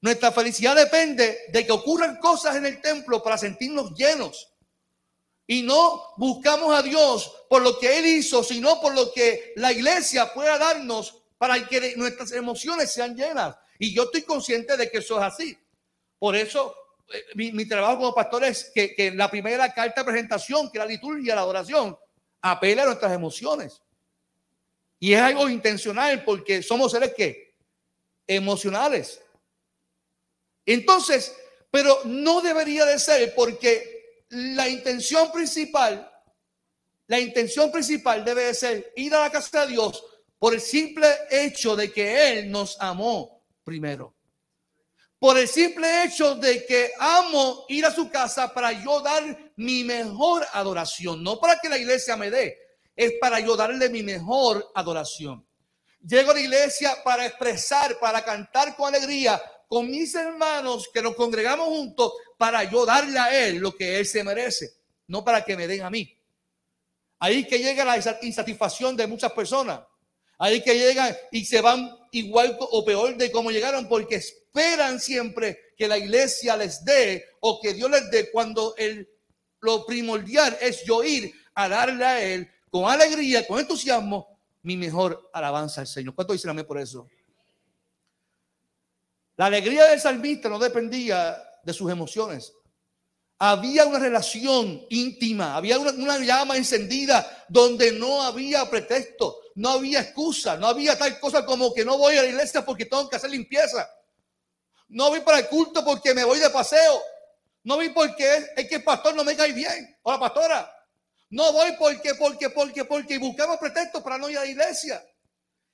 Nuestra 0.00 0.30
felicidad 0.30 0.76
depende 0.76 1.38
de 1.52 1.66
que 1.66 1.72
ocurran 1.72 2.18
cosas 2.18 2.54
en 2.54 2.66
el 2.66 2.80
templo 2.80 3.20
para 3.20 3.36
sentirnos 3.36 3.94
llenos 3.94 4.52
y 5.46 5.62
no 5.62 6.02
buscamos 6.18 6.74
a 6.74 6.82
Dios 6.82 7.32
por 7.48 7.62
lo 7.62 7.78
que 7.78 7.98
Él 7.98 8.06
hizo, 8.06 8.44
sino 8.44 8.80
por 8.80 8.94
lo 8.94 9.12
que 9.12 9.52
la 9.56 9.72
iglesia 9.72 10.32
pueda 10.32 10.56
darnos 10.56 11.22
para 11.36 11.66
que 11.66 11.96
nuestras 11.96 12.30
emociones 12.32 12.92
sean 12.92 13.16
llenas. 13.16 13.56
Y 13.78 13.92
yo 13.92 14.04
estoy 14.04 14.22
consciente 14.22 14.76
de 14.76 14.88
que 14.90 14.98
eso 14.98 15.18
es 15.18 15.24
así. 15.24 15.58
Por 16.18 16.36
eso 16.36 16.74
eh, 17.12 17.24
mi, 17.34 17.66
trabajo 17.66 17.98
como 17.98 18.14
pastor 18.14 18.44
es 18.44 18.70
que, 18.74 18.94
que, 18.94 19.10
la 19.10 19.30
primera 19.30 19.72
carta 19.72 20.00
de 20.00 20.10
presentación, 20.10 20.70
que 20.70 20.78
la 20.78 20.86
liturgia, 20.86 21.34
la 21.34 21.42
adoración, 21.42 21.96
apela 22.40 22.82
a 22.82 22.86
nuestras 22.86 23.12
emociones. 23.12 23.82
Y 24.98 25.14
es 25.14 25.20
algo 25.20 25.48
intencional 25.48 26.24
porque 26.24 26.62
somos 26.62 26.92
seres 26.92 27.12
que 27.14 27.54
emocionales. 28.26 29.20
Entonces, 30.64 31.34
pero 31.70 32.00
no 32.04 32.40
debería 32.40 32.84
de 32.84 32.98
ser 32.98 33.34
porque 33.34 34.24
la 34.28 34.68
intención 34.68 35.32
principal, 35.32 36.10
la 37.06 37.18
intención 37.18 37.70
principal 37.72 38.24
debe 38.24 38.44
de 38.44 38.54
ser 38.54 38.92
ir 38.96 39.14
a 39.14 39.20
la 39.20 39.30
casa 39.30 39.66
de 39.66 39.72
Dios 39.72 40.04
por 40.38 40.54
el 40.54 40.60
simple 40.60 41.06
hecho 41.30 41.76
de 41.76 41.92
que 41.92 42.38
Él 42.38 42.50
nos 42.50 42.80
amó 42.80 43.42
primero. 43.64 44.14
Por 45.22 45.38
el 45.38 45.46
simple 45.46 46.02
hecho 46.02 46.34
de 46.34 46.66
que 46.66 46.90
amo 46.98 47.64
ir 47.68 47.86
a 47.86 47.94
su 47.94 48.10
casa 48.10 48.52
para 48.52 48.72
yo 48.72 49.00
dar 49.00 49.52
mi 49.54 49.84
mejor 49.84 50.44
adoración, 50.52 51.22
no 51.22 51.38
para 51.38 51.60
que 51.60 51.68
la 51.68 51.78
iglesia 51.78 52.16
me 52.16 52.28
dé, 52.28 52.58
es 52.96 53.12
para 53.20 53.38
yo 53.38 53.54
darle 53.54 53.88
mi 53.88 54.02
mejor 54.02 54.72
adoración. 54.74 55.46
Llego 56.04 56.32
a 56.32 56.34
la 56.34 56.40
iglesia 56.40 57.04
para 57.04 57.24
expresar, 57.24 58.00
para 58.00 58.24
cantar 58.24 58.74
con 58.74 58.92
alegría, 58.92 59.40
con 59.68 59.88
mis 59.88 60.12
hermanos 60.16 60.90
que 60.92 61.00
nos 61.00 61.14
congregamos 61.14 61.68
juntos 61.68 62.14
para 62.36 62.64
yo 62.64 62.84
darle 62.84 63.20
a 63.20 63.46
él 63.46 63.58
lo 63.58 63.76
que 63.76 64.00
él 64.00 64.06
se 64.06 64.24
merece, 64.24 64.72
no 65.06 65.24
para 65.24 65.44
que 65.44 65.56
me 65.56 65.68
den 65.68 65.82
a 65.82 65.90
mí. 65.90 66.18
Ahí 67.20 67.46
que 67.46 67.60
llega 67.60 67.84
la 67.84 67.96
insatisfacción 68.22 68.96
de 68.96 69.06
muchas 69.06 69.30
personas. 69.30 69.82
Ahí 70.36 70.60
que 70.64 70.76
llegan 70.76 71.16
y 71.30 71.44
se 71.44 71.60
van 71.60 71.96
igual 72.10 72.56
o 72.58 72.84
peor 72.84 73.16
de 73.16 73.30
como 73.30 73.52
llegaron 73.52 73.88
porque 73.88 74.20
esperan 74.52 75.00
siempre 75.00 75.72
que 75.76 75.88
la 75.88 75.96
iglesia 75.96 76.56
les 76.56 76.84
dé 76.84 77.24
o 77.40 77.58
que 77.60 77.72
Dios 77.72 77.90
les 77.90 78.10
dé 78.10 78.30
cuando 78.30 78.74
el, 78.76 79.08
lo 79.60 79.86
primordial 79.86 80.56
es 80.60 80.84
yo 80.84 81.02
ir 81.02 81.32
a 81.54 81.68
darle 81.68 82.04
a 82.04 82.22
él 82.22 82.50
con 82.70 82.84
alegría, 82.84 83.46
con 83.46 83.58
entusiasmo, 83.58 84.38
mi 84.62 84.76
mejor 84.76 85.30
alabanza 85.32 85.80
al 85.80 85.86
Señor. 85.86 86.14
¿Cuánto 86.14 86.34
dicen 86.34 86.56
a 86.56 86.64
por 86.64 86.78
eso? 86.78 87.08
La 89.36 89.46
alegría 89.46 89.86
del 89.86 90.00
salmista 90.00 90.50
no 90.50 90.58
dependía 90.58 91.42
de 91.64 91.72
sus 91.72 91.90
emociones. 91.90 92.52
Había 93.38 93.86
una 93.86 93.98
relación 93.98 94.86
íntima, 94.90 95.56
había 95.56 95.78
una, 95.78 96.18
llama 96.18 96.56
encendida 96.56 97.44
donde 97.48 97.90
no 97.92 98.22
había 98.22 98.68
pretexto, 98.70 99.38
no 99.56 99.70
había 99.70 100.00
excusa, 100.00 100.56
no 100.58 100.66
había 100.68 100.96
tal 100.96 101.18
cosa 101.18 101.44
como 101.44 101.72
que 101.74 101.84
no 101.84 101.98
voy 101.98 102.16
a 102.16 102.22
la 102.22 102.28
iglesia 102.28 102.64
porque 102.64 102.84
tengo 102.84 103.08
que 103.08 103.16
hacer 103.16 103.30
limpieza. 103.30 103.88
No 104.92 105.08
voy 105.08 105.20
para 105.20 105.38
el 105.38 105.48
culto 105.48 105.82
porque 105.82 106.12
me 106.14 106.22
voy 106.22 106.38
de 106.38 106.50
paseo. 106.50 107.00
No 107.64 107.76
voy 107.76 107.88
porque 107.88 108.50
es, 108.56 108.68
que 108.68 108.76
el 108.76 108.84
pastor 108.84 109.14
no 109.14 109.24
me 109.24 109.34
cae 109.34 109.52
bien 109.52 109.96
o 110.02 110.12
la 110.12 110.20
pastora. 110.20 110.70
No 111.30 111.50
voy 111.50 111.70
porque, 111.78 112.14
porque, 112.14 112.50
porque, 112.50 112.84
porque 112.84 113.18
buscamos 113.18 113.56
pretextos 113.56 114.02
para 114.02 114.18
no 114.18 114.28
ir 114.28 114.36
a 114.36 114.42
la 114.44 114.50
iglesia. 114.50 115.02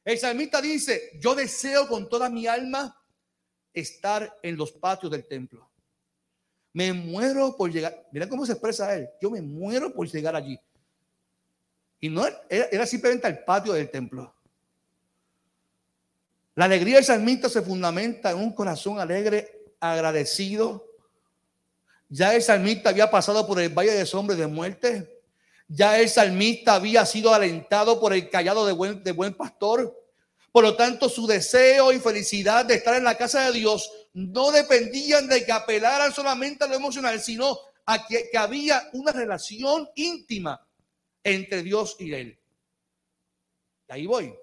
El 0.04 0.18
salmista 0.18 0.60
dice, 0.60 1.10
yo 1.20 1.34
deseo 1.34 1.88
con 1.88 2.08
toda 2.08 2.30
mi 2.30 2.46
alma 2.46 2.96
estar 3.72 4.38
en 4.40 4.56
los 4.56 4.70
patios 4.70 5.10
del 5.10 5.26
templo. 5.26 5.68
Me 6.72 6.92
muero 6.92 7.56
por 7.56 7.72
llegar. 7.72 8.06
Mira 8.12 8.28
cómo 8.28 8.46
se 8.46 8.52
expresa 8.52 8.94
él. 8.94 9.10
Yo 9.20 9.30
me 9.30 9.42
muero 9.42 9.92
por 9.92 10.06
llegar 10.06 10.37
allí. 10.37 10.60
Y 11.98 12.08
no 12.08 12.25
era, 12.48 12.87
simplemente 12.87 13.26
al 13.26 13.42
patio 13.44 13.72
del 13.72 13.90
templo. 13.90 14.32
La 16.58 16.64
alegría 16.64 16.96
del 16.96 17.04
salmista 17.04 17.48
se 17.48 17.62
fundamenta 17.62 18.32
en 18.32 18.38
un 18.38 18.52
corazón 18.52 18.98
alegre, 18.98 19.62
agradecido. 19.78 20.84
Ya 22.08 22.34
el 22.34 22.42
salmista 22.42 22.90
había 22.90 23.08
pasado 23.08 23.46
por 23.46 23.60
el 23.60 23.68
valle 23.68 23.92
de 23.92 24.04
sombra 24.04 24.34
de 24.34 24.48
muerte. 24.48 25.22
Ya 25.68 26.00
el 26.00 26.08
salmista 26.08 26.74
había 26.74 27.06
sido 27.06 27.32
alentado 27.32 28.00
por 28.00 28.12
el 28.12 28.28
callado 28.28 28.66
de 28.66 28.72
buen, 28.72 29.34
pastor. 29.34 30.04
Por 30.50 30.64
lo 30.64 30.74
tanto, 30.74 31.08
su 31.08 31.28
deseo 31.28 31.92
y 31.92 32.00
felicidad 32.00 32.64
de 32.64 32.74
estar 32.74 32.96
en 32.96 33.04
la 33.04 33.16
casa 33.16 33.42
de 33.42 33.52
Dios 33.52 33.88
no 34.12 34.50
dependían 34.50 35.28
de 35.28 35.44
que 35.44 35.52
apelaran 35.52 36.12
solamente 36.12 36.64
a 36.64 36.66
lo 36.66 36.74
emocional, 36.74 37.20
sino 37.20 37.56
a 37.86 38.04
que, 38.04 38.36
había 38.36 38.90
una 38.94 39.12
relación 39.12 39.88
íntima 39.94 40.60
entre 41.22 41.62
Dios 41.62 41.94
y 42.00 42.12
él. 42.12 42.36
Ahí 43.86 44.06
voy. 44.06 44.34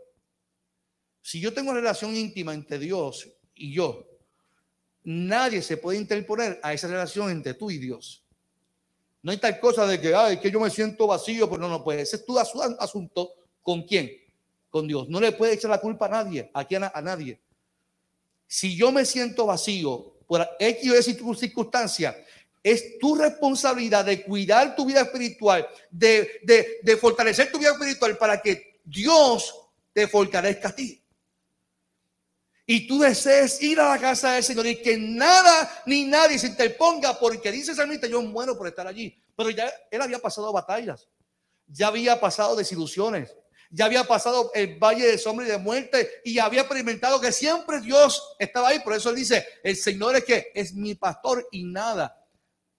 Si 1.25 1.39
yo 1.39 1.51
tengo 1.51 1.73
relación 1.73 2.15
íntima 2.15 2.53
entre 2.53 2.77
Dios 2.77 3.27
y 3.55 3.73
yo, 3.73 4.05
nadie 5.03 5.63
se 5.63 5.77
puede 5.77 5.97
interponer 5.97 6.59
a 6.61 6.71
esa 6.71 6.87
relación 6.87 7.31
entre 7.31 7.55
tú 7.55 7.71
y 7.71 7.79
Dios. 7.79 8.23
No 9.23 9.31
hay 9.31 9.37
tal 9.37 9.59
cosa 9.59 9.87
de 9.87 9.99
que, 9.99 10.13
ay, 10.13 10.39
que 10.39 10.51
yo 10.51 10.59
me 10.59 10.69
siento 10.69 11.07
vacío, 11.07 11.49
pero 11.49 11.63
no, 11.63 11.69
no 11.69 11.83
puede. 11.83 12.03
Ese 12.03 12.17
es 12.17 12.25
tu 12.25 12.37
asunto. 12.37 13.31
¿Con 13.63 13.81
quién? 13.81 14.11
con 14.75 14.87
Dios. 14.89 15.07
No 15.07 15.21
le 15.21 15.31
puede 15.31 15.53
echar 15.53 15.71
la 15.71 15.79
culpa 15.79 16.07
a 16.07 16.09
nadie, 16.09 16.51
aquí 16.53 16.75
a, 16.75 17.01
nadie. 17.01 17.39
Si 18.45 18.75
yo 18.75 18.91
me 18.91 19.05
siento 19.05 19.45
vacío 19.45 20.17
por 20.27 20.45
X 20.59 20.91
o 20.91 21.31
Y 21.31 21.35
circunstancia, 21.37 22.13
es 22.61 22.99
tu 22.99 23.15
responsabilidad 23.15 24.03
de 24.03 24.21
cuidar 24.25 24.75
tu 24.75 24.85
vida 24.85 24.99
espiritual, 24.99 25.65
de, 25.89 26.97
fortalecer 26.99 27.49
tu 27.53 27.57
vida 27.57 27.71
espiritual 27.71 28.17
para 28.17 28.41
que 28.41 28.81
Dios 28.83 29.55
te 29.93 30.09
fortalezca 30.09 30.67
a 30.67 30.75
ti. 30.75 31.01
Y 32.65 32.87
tú 32.87 32.99
desees 32.99 33.61
ir 33.61 33.79
a 33.79 33.89
la 33.89 33.99
casa 33.99 34.33
del 34.33 34.43
Señor 34.43 34.65
y 34.65 34.81
que 34.81 34.97
nada 34.97 35.83
ni 35.85 36.05
nadie 36.05 36.39
se 36.39 36.47
interponga 36.47 37.17
porque 37.19 37.51
dice 37.51 37.71
el 37.71 38.09
yo 38.09 38.21
muero 38.23 38.57
por 38.57 38.67
estar 38.67 38.87
allí. 38.87 39.21
Pero 39.35 39.51
ya 39.51 39.71
él 39.91 40.01
había 40.01 40.19
pasado 40.19 40.51
batallas. 40.51 41.07
ya 41.67 41.87
había 41.87 42.19
pasado 42.19 42.55
desilusiones, 42.55 43.35
ya 43.69 43.85
había 43.85 44.03
pasado 44.03 44.51
el 44.53 44.77
valle 44.77 45.07
de 45.07 45.17
sombra 45.17 45.45
y 45.45 45.49
de 45.49 45.57
muerte 45.57 46.21
y 46.23 46.39
había 46.39 46.61
experimentado 46.61 47.19
que 47.19 47.31
siempre 47.31 47.81
Dios 47.81 48.35
estaba 48.39 48.69
ahí. 48.69 48.79
Por 48.79 48.93
eso 48.93 49.09
él 49.09 49.15
dice, 49.15 49.45
el 49.63 49.75
Señor 49.75 50.15
es 50.15 50.23
que 50.23 50.51
es 50.53 50.73
mi 50.73 50.95
pastor 50.95 51.47
y 51.51 51.63
nada 51.65 52.25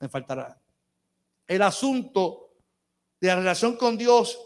me 0.00 0.08
faltará. 0.08 0.60
El 1.46 1.62
asunto 1.62 2.54
de 3.20 3.28
la 3.28 3.36
relación 3.36 3.76
con 3.76 3.96
Dios 3.96 4.38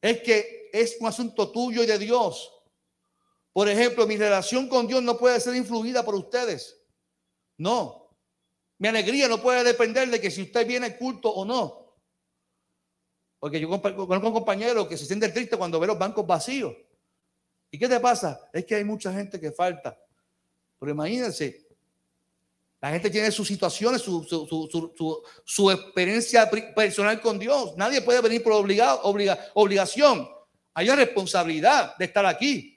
es 0.00 0.22
que 0.22 0.70
es 0.72 0.96
un 1.00 1.06
asunto 1.06 1.50
tuyo 1.50 1.82
y 1.82 1.86
de 1.86 1.98
Dios. 1.98 2.52
Por 3.52 3.68
ejemplo, 3.68 4.06
mi 4.06 4.16
relación 4.16 4.68
con 4.68 4.86
Dios 4.86 5.02
no 5.02 5.18
puede 5.18 5.38
ser 5.40 5.54
influida 5.54 6.04
por 6.04 6.14
ustedes. 6.14 6.80
No. 7.58 8.16
Mi 8.78 8.88
alegría 8.88 9.28
no 9.28 9.40
puede 9.40 9.62
depender 9.62 10.08
de 10.08 10.20
que 10.20 10.30
si 10.30 10.42
usted 10.42 10.66
viene 10.66 10.86
al 10.86 10.96
culto 10.96 11.30
o 11.30 11.44
no. 11.44 11.96
Porque 13.38 13.60
yo 13.60 13.68
conozco 13.68 14.28
un 14.28 14.32
compañero 14.32 14.88
que 14.88 14.96
se 14.96 15.04
siente 15.04 15.28
triste 15.28 15.56
cuando 15.56 15.78
ve 15.78 15.86
los 15.86 15.98
bancos 15.98 16.26
vacíos. 16.26 16.74
¿Y 17.70 17.78
qué 17.78 17.88
te 17.88 18.00
pasa? 18.00 18.48
Es 18.52 18.64
que 18.64 18.76
hay 18.76 18.84
mucha 18.84 19.12
gente 19.12 19.40
que 19.40 19.52
falta. 19.52 19.98
Pero 20.78 20.92
imagínense, 20.92 21.66
la 22.80 22.90
gente 22.90 23.10
tiene 23.10 23.30
sus 23.30 23.46
situaciones, 23.46 24.02
su, 24.02 25.70
experiencia 25.70 26.50
personal 26.50 27.20
con 27.20 27.38
Dios. 27.38 27.76
Nadie 27.76 28.02
puede 28.02 28.20
venir 28.20 28.42
por 28.42 28.52
obligado, 28.52 29.00
obligación. 29.54 30.28
Hay 30.74 30.88
responsabilidad 30.88 31.96
de 31.96 32.06
estar 32.06 32.26
aquí. 32.26 32.71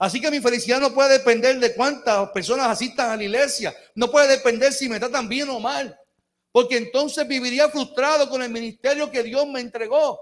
Así 0.00 0.20
que 0.20 0.32
mi 0.32 0.40
felicidad 0.40 0.80
no 0.80 0.92
puede 0.92 1.18
depender 1.18 1.60
de 1.60 1.74
cuántas 1.74 2.30
personas 2.30 2.66
asistan 2.66 3.10
a 3.10 3.16
la 3.16 3.22
iglesia. 3.22 3.72
No 3.94 4.10
puede 4.10 4.26
depender 4.26 4.72
si 4.72 4.88
me 4.88 4.98
tratan 4.98 5.28
bien 5.28 5.48
o 5.48 5.60
mal 5.60 5.96
porque 6.52 6.76
entonces 6.76 7.26
viviría 7.26 7.68
frustrado 7.68 8.28
con 8.28 8.42
el 8.42 8.50
ministerio 8.50 9.10
que 9.10 9.22
Dios 9.22 9.46
me 9.46 9.60
entregó. 9.60 10.20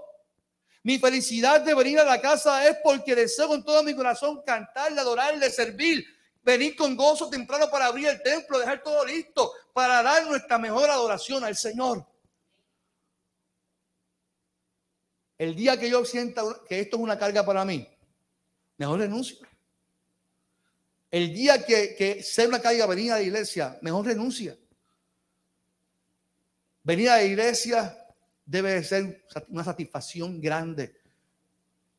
Mi 0.83 0.97
felicidad 0.97 1.61
de 1.61 1.73
venir 1.73 1.99
a 1.99 2.05
la 2.05 2.21
casa 2.21 2.67
es 2.67 2.77
porque 2.83 3.15
deseo 3.15 3.47
con 3.47 3.63
todo 3.63 3.83
mi 3.83 3.95
corazón 3.95 4.41
cantarle, 4.45 5.01
adorarle, 5.01 5.49
servir, 5.49 6.05
venir 6.41 6.75
con 6.75 6.95
gozo 6.95 7.29
temprano 7.29 7.69
para 7.69 7.87
abrir 7.87 8.07
el 8.07 8.21
templo, 8.21 8.59
dejar 8.59 8.81
todo 8.81 9.03
listo, 9.05 9.51
para 9.73 10.01
dar 10.01 10.25
nuestra 10.25 10.57
mejor 10.57 10.89
adoración 10.89 11.43
al 11.43 11.55
Señor. 11.55 12.05
El 15.37 15.55
día 15.55 15.79
que 15.79 15.89
yo 15.89 16.05
sienta 16.05 16.43
que 16.67 16.81
esto 16.81 16.97
es 16.97 17.03
una 17.03 17.17
carga 17.17 17.45
para 17.45 17.65
mí, 17.65 17.87
mejor 18.77 18.99
renuncio. 18.99 19.48
El 21.11 21.33
día 21.33 21.65
que, 21.65 21.95
que 21.95 22.21
sea 22.21 22.47
una 22.47 22.61
carga 22.61 22.85
venir 22.85 23.11
a 23.11 23.15
la 23.15 23.21
iglesia, 23.21 23.77
mejor 23.81 24.05
renuncia. 24.05 24.57
Venir 26.83 27.09
a 27.09 27.17
la 27.17 27.23
iglesia 27.23 27.97
debe 28.45 28.83
ser 28.83 29.25
una 29.49 29.63
satisfacción 29.63 30.41
grande. 30.41 30.95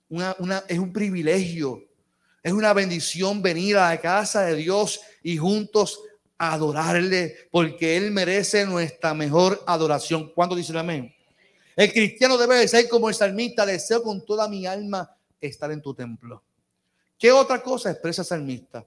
Una, 0.09 0.65
es 0.67 0.79
un 0.79 0.93
privilegio. 0.93 1.85
Es 2.43 2.53
una 2.53 2.73
bendición 2.73 3.41
venir 3.41 3.77
a 3.77 3.91
la 3.91 4.01
casa 4.01 4.43
de 4.43 4.57
Dios 4.57 5.01
y 5.23 5.37
juntos 5.37 6.01
adorarle 6.39 7.49
porque 7.51 7.97
Él 7.97 8.11
merece 8.11 8.67
nuestra 8.67 9.15
mejor 9.15 9.63
adoración. 9.67 10.33
¿Cuándo 10.35 10.57
dice 10.57 10.77
amén? 10.77 11.15
El 11.77 11.93
cristiano 11.93 12.37
debe 12.37 12.67
ser 12.67 12.89
como 12.89 13.09
el 13.09 13.15
salmista, 13.15 13.65
deseo 13.65 14.03
con 14.03 14.25
toda 14.25 14.49
mi 14.49 14.67
alma 14.67 15.17
estar 15.41 15.71
en 15.71 15.81
tu 15.81 15.95
templo. 15.95 16.43
¿Qué 17.17 17.31
otra 17.31 17.63
cosa 17.63 17.91
expresa 17.91 18.23
el 18.23 18.27
salmista? 18.27 18.85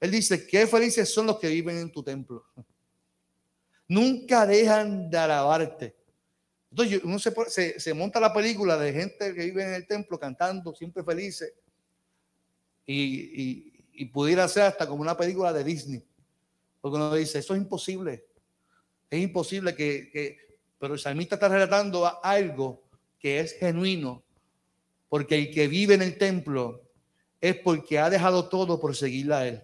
Él 0.00 0.10
dice, 0.10 0.46
qué 0.46 0.66
felices 0.66 1.12
son 1.12 1.26
los 1.26 1.38
que 1.38 1.48
viven 1.48 1.76
en 1.76 1.92
tu 1.92 2.02
templo. 2.02 2.46
Nunca 3.86 4.46
dejan 4.46 5.10
de 5.10 5.18
alabarte. 5.18 5.96
Entonces 6.70 7.00
uno 7.04 7.18
se, 7.18 7.94
monta 7.94 8.18
la 8.18 8.32
película 8.32 8.78
de 8.78 8.92
gente 8.92 9.34
que 9.34 9.44
vive 9.44 9.64
en 9.64 9.74
el 9.74 9.86
templo 9.86 10.18
cantando, 10.18 10.74
siempre 10.74 11.04
felices. 11.04 11.52
Y, 12.86 13.68
pudiera 14.12 14.48
ser 14.48 14.62
hasta 14.62 14.88
como 14.88 15.02
una 15.02 15.16
película 15.16 15.52
de 15.52 15.62
Disney. 15.62 16.02
Porque 16.80 16.96
uno 16.96 17.14
dice, 17.14 17.40
eso 17.40 17.54
es 17.54 17.60
imposible. 17.60 18.24
Es 19.10 19.20
imposible 19.20 19.74
que, 19.74 20.10
que... 20.10 20.58
Pero 20.78 20.94
el 20.94 21.00
salmista 21.00 21.34
está 21.34 21.48
relatando 21.48 22.10
algo 22.24 22.82
que 23.18 23.40
es 23.40 23.58
genuino. 23.58 24.24
Porque 25.10 25.34
el 25.34 25.50
que 25.50 25.68
vive 25.68 25.94
en 25.94 26.02
el 26.02 26.16
templo 26.16 26.88
es 27.40 27.56
porque 27.56 27.98
ha 27.98 28.08
dejado 28.08 28.48
todo 28.48 28.80
por 28.80 28.96
seguirle 28.96 29.34
a 29.34 29.46
él. 29.46 29.62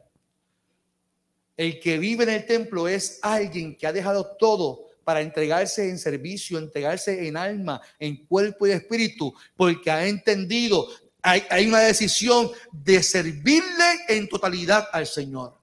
El 1.57 1.81
que 1.81 1.99
vive 1.99 2.25
en 2.25 2.31
el 2.31 2.47
templo 2.47 2.87
es 2.87 3.19
alguien 3.23 3.77
que 3.77 3.87
ha 3.87 3.93
dejado 3.93 4.37
todo 4.39 4.87
para 5.05 5.21
entregarse 5.21 5.89
en 5.89 5.99
servicio, 5.99 6.59
entregarse 6.59 7.27
en 7.27 7.37
alma, 7.37 7.81
en 7.99 8.27
cuerpo 8.27 8.67
y 8.67 8.73
espíritu, 8.73 9.33
porque 9.57 9.91
ha 9.91 10.07
entendido, 10.07 10.87
hay, 11.23 11.67
una 11.67 11.81
decisión 11.81 12.51
de 12.73 13.03
servirle 13.03 13.85
en 14.09 14.29
totalidad 14.29 14.89
al 14.93 15.07
Señor. 15.07 15.57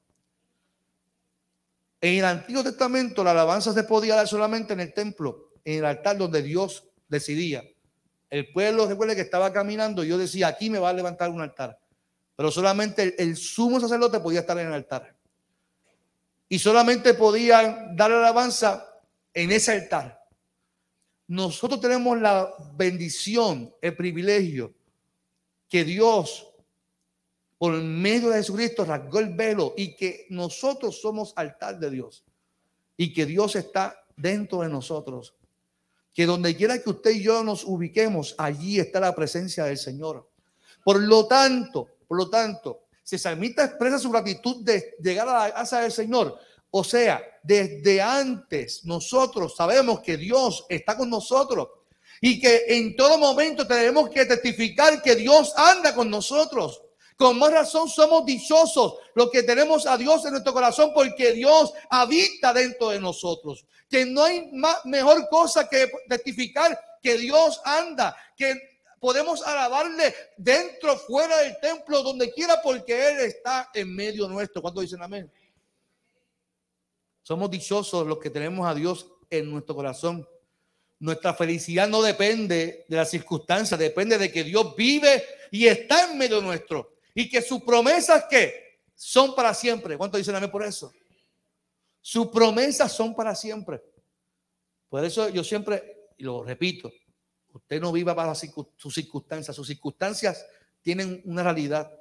En 2.02 2.20
el 2.20 2.26
Antiguo 2.26 2.64
Testamento 2.64 3.24
la 3.24 3.32
alabanza 3.32 3.74
se 3.74 3.84
podía 3.84 4.16
dar 4.16 4.28
solamente 4.28 4.74
en 4.74 4.80
el 4.80 4.94
templo, 4.94 5.52
en 5.64 5.80
el 5.80 5.86
altar 5.86 6.18
donde 6.18 6.42
Dios 6.42 6.86
decidía. 7.08 7.64
El 8.30 8.52
pueblo, 8.52 8.88
recuerde 8.88 9.16
que 9.16 9.22
estaba 9.22 9.54
caminando, 9.54 10.04
y 10.04 10.08
yo 10.08 10.18
decía, 10.18 10.48
aquí 10.48 10.70
me 10.70 10.80
va 10.80 10.90
a 10.90 10.94
levantar 10.94 11.30
un 11.30 11.42
altar. 11.42 11.78
Pero 12.36 12.50
solamente 12.50 13.22
el 13.22 13.38
sumo 13.38 13.80
sacerdote 13.80 14.20
podía 14.20 14.40
estar 14.40 14.58
en 14.58 14.68
el 14.68 14.74
altar 14.74 15.16
y 16.54 16.60
solamente 16.60 17.16
podían 17.16 17.96
dar 17.96 18.12
alabanza 18.12 19.02
en 19.34 19.52
ese 19.52 19.72
altar. 19.72 20.24
Nosotros 21.26 21.82
tenemos 21.82 22.22
la 22.22 22.48
bendición, 22.76 23.74
el 23.82 23.96
privilegio 23.96 24.72
que 25.68 25.84
Dios, 25.84 26.54
por 27.58 27.74
medio 27.74 28.30
de 28.30 28.38
Jesucristo, 28.38 28.86
rasgó 28.86 29.18
el 29.18 29.34
velo 29.34 29.74
y 29.76 29.96
que 29.96 30.28
nosotros 30.30 31.02
somos 31.02 31.34
altar 31.36 31.80
de 31.80 31.90
Dios 31.90 32.24
y 32.98 33.12
que 33.12 33.26
Dios 33.26 33.56
está 33.56 34.06
dentro 34.16 34.60
de 34.60 34.70
nosotros. 34.70 35.34
Que 36.14 36.28
donde 36.28 36.56
quiera 36.56 36.80
que 36.84 36.92
usted 36.92 37.16
y 37.16 37.24
yo 37.24 37.44
nos 37.44 37.64
ubiquemos, 37.64 38.36
allí 38.38 38.80
está 38.80 39.00
la 39.00 39.16
presencia 39.16 39.64
del 39.64 39.80
Señor. 39.80 40.30
Por 40.84 41.02
lo 41.02 41.26
tanto, 41.26 41.88
por 42.08 42.16
lo 42.16 42.30
tanto, 42.30 42.83
si 43.04 43.18
Salmista 43.18 43.66
expresa 43.66 44.00
su 44.00 44.10
gratitud 44.10 44.64
de 44.64 44.96
llegar 45.00 45.28
a 45.28 45.48
la 45.48 45.54
casa 45.54 45.82
del 45.82 45.92
Señor. 45.92 46.40
O 46.72 46.84
sea, 46.84 47.22
desde 47.44 48.02
antes 48.02 48.86
nosotros 48.86 49.56
sabemos 49.56 50.00
que 50.00 50.18
Dios 50.18 50.66
está 50.70 50.98
con 50.98 51.10
nosotros 51.10 51.68
y 52.22 52.40
que 52.40 52.64
en 52.70 52.96
todo 52.96 53.18
momento 53.18 53.68
tenemos 53.68 54.10
que 54.10 54.26
testificar 54.26 55.02
que 55.02 55.16
Dios 55.16 55.54
anda 55.56 55.94
con 55.94 56.10
nosotros. 56.10 56.82
Con 57.18 57.38
más 57.38 57.52
razón 57.52 57.90
somos 57.90 58.26
dichosos 58.26 58.96
los 59.14 59.30
que 59.30 59.44
tenemos 59.44 59.86
a 59.86 59.98
Dios 59.98 60.26
en 60.26 60.32
nuestro 60.32 60.54
corazón 60.54 60.92
porque 60.96 61.34
Dios 61.34 61.74
habita 61.90 62.54
dentro 62.54 62.90
de 62.90 63.00
nosotros. 63.00 63.66
Que 63.90 64.06
no 64.06 64.24
hay 64.24 64.50
más, 64.54 64.84
mejor 64.86 65.28
cosa 65.30 65.68
que 65.70 65.92
testificar 66.10 66.80
que 67.02 67.18
Dios 67.18 67.62
anda, 67.66 68.16
podemos 69.04 69.46
alabarle 69.46 70.16
dentro, 70.38 70.96
fuera 70.96 71.40
del 71.40 71.60
templo, 71.60 72.02
donde 72.02 72.32
quiera, 72.32 72.62
porque 72.64 73.10
Él 73.10 73.20
está 73.20 73.70
en 73.74 73.94
medio 73.94 74.30
nuestro. 74.30 74.62
¿Cuánto 74.62 74.80
dicen 74.80 75.04
amén? 75.04 75.30
Somos 77.22 77.52
dichosos 77.52 78.08
los 78.08 78.18
que 78.18 78.30
tenemos 78.30 78.66
a 78.66 78.74
Dios 78.74 79.12
en 79.30 79.52
nuestro 79.52 79.76
corazón. 79.76 80.26
Nuestra 81.00 81.34
felicidad 81.34 81.86
no 81.86 82.02
depende 82.02 82.86
de 82.88 82.96
las 82.96 83.10
circunstancias, 83.10 83.78
depende 83.78 84.18
de 84.18 84.32
que 84.32 84.46
Dios 84.46 84.74
vive 84.74 85.22
y 85.52 85.68
está 85.68 86.10
en 86.10 86.18
medio 86.18 86.40
nuestro. 86.40 86.94
Y 87.14 87.28
que 87.28 87.42
sus 87.42 87.62
promesas 87.62 88.24
que 88.30 88.80
son 88.96 89.36
para 89.36 89.54
siempre. 89.54 89.98
¿Cuánto 89.98 90.18
dicen 90.18 90.34
amén 90.34 90.50
por 90.50 90.64
eso? 90.64 90.94
Sus 92.00 92.28
promesas 92.28 92.90
son 92.94 93.14
para 93.14 93.36
siempre. 93.36 93.84
Por 94.88 95.04
eso 95.04 95.28
yo 95.28 95.44
siempre, 95.44 96.08
lo 96.20 96.42
repito, 96.42 96.90
Usted 97.54 97.80
no 97.80 97.92
viva 97.92 98.16
para 98.16 98.34
sus 98.36 98.94
circunstancias. 98.94 99.56
Sus 99.56 99.68
circunstancias 99.68 100.46
tienen 100.82 101.22
una 101.26 101.44
realidad. 101.44 101.92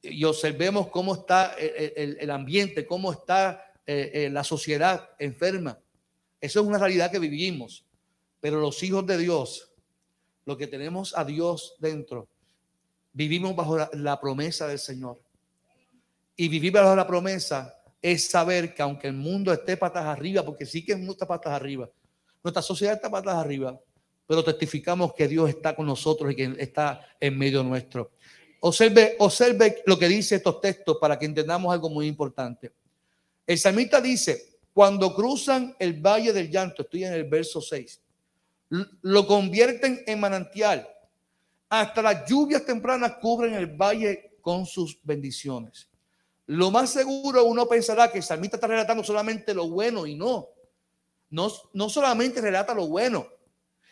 Y 0.00 0.22
observemos 0.24 0.88
cómo 0.88 1.14
está 1.14 1.54
el, 1.58 2.30
ambiente, 2.30 2.86
cómo 2.86 3.12
está 3.12 3.72
eh, 3.84 4.10
eh, 4.14 4.30
la 4.30 4.44
sociedad 4.44 5.10
enferma. 5.18 5.78
Eso 6.40 6.60
es 6.60 6.66
una 6.66 6.78
realidad 6.78 7.10
que 7.10 7.18
vivimos. 7.18 7.84
Pero 8.40 8.60
los 8.60 8.80
hijos 8.82 9.04
de 9.06 9.18
Dios, 9.18 9.72
lo 10.44 10.56
que 10.56 10.68
tenemos 10.68 11.16
a 11.16 11.24
Dios 11.24 11.74
dentro, 11.80 12.28
vivimos 13.12 13.56
bajo 13.56 13.78
la, 13.92 14.20
promesa 14.20 14.68
del 14.68 14.78
Señor. 14.78 15.20
Y 16.36 16.48
vivir 16.48 16.72
bajo 16.72 16.94
la 16.94 17.06
promesa 17.06 17.74
es 18.00 18.28
saber 18.28 18.74
que 18.74 18.82
aunque 18.82 19.08
el 19.08 19.14
mundo 19.14 19.52
esté 19.52 19.76
patas 19.76 20.04
arriba, 20.04 20.44
porque 20.44 20.66
sí 20.66 20.84
que 20.84 20.92
el 20.92 20.98
mundo 20.98 21.14
está 21.14 21.26
patas 21.26 21.52
arriba, 21.52 21.90
nuestra 22.44 22.62
sociedad 22.62 22.94
está 22.94 23.10
patas 23.10 23.34
arriba, 23.34 23.80
pero 24.26 24.42
testificamos 24.42 25.14
que 25.14 25.28
Dios 25.28 25.48
está 25.48 25.74
con 25.74 25.86
nosotros 25.86 26.32
y 26.32 26.36
que 26.36 26.54
está 26.58 27.00
en 27.20 27.38
medio 27.38 27.62
nuestro. 27.62 28.12
Observe, 28.60 29.16
observe 29.18 29.82
lo 29.86 29.98
que 29.98 30.08
dice 30.08 30.36
estos 30.36 30.60
textos 30.60 30.98
para 31.00 31.18
que 31.18 31.26
entendamos 31.26 31.72
algo 31.72 31.88
muy 31.88 32.06
importante. 32.06 32.72
El 33.46 33.58
salmista 33.58 34.00
dice, 34.00 34.58
cuando 34.72 35.14
cruzan 35.14 35.76
el 35.78 36.00
valle 36.00 36.32
del 36.32 36.50
llanto, 36.50 36.82
estoy 36.82 37.04
en 37.04 37.12
el 37.12 37.24
verso 37.24 37.60
6, 37.60 38.00
lo 39.02 39.26
convierten 39.26 40.02
en 40.06 40.18
manantial. 40.18 40.88
Hasta 41.68 42.02
las 42.02 42.28
lluvias 42.28 42.64
tempranas 42.64 43.16
cubren 43.20 43.54
el 43.54 43.66
valle 43.66 44.38
con 44.40 44.66
sus 44.66 44.98
bendiciones. 45.02 45.88
Lo 46.46 46.70
más 46.70 46.90
seguro 46.90 47.44
uno 47.44 47.66
pensará 47.66 48.10
que 48.10 48.18
el 48.18 48.24
salmista 48.24 48.56
está 48.56 48.66
relatando 48.66 49.02
solamente 49.02 49.52
lo 49.52 49.68
bueno 49.68 50.06
y 50.06 50.14
no. 50.14 50.48
No, 51.30 51.50
no 51.72 51.88
solamente 51.88 52.40
relata 52.40 52.72
lo 52.72 52.86
bueno. 52.86 53.26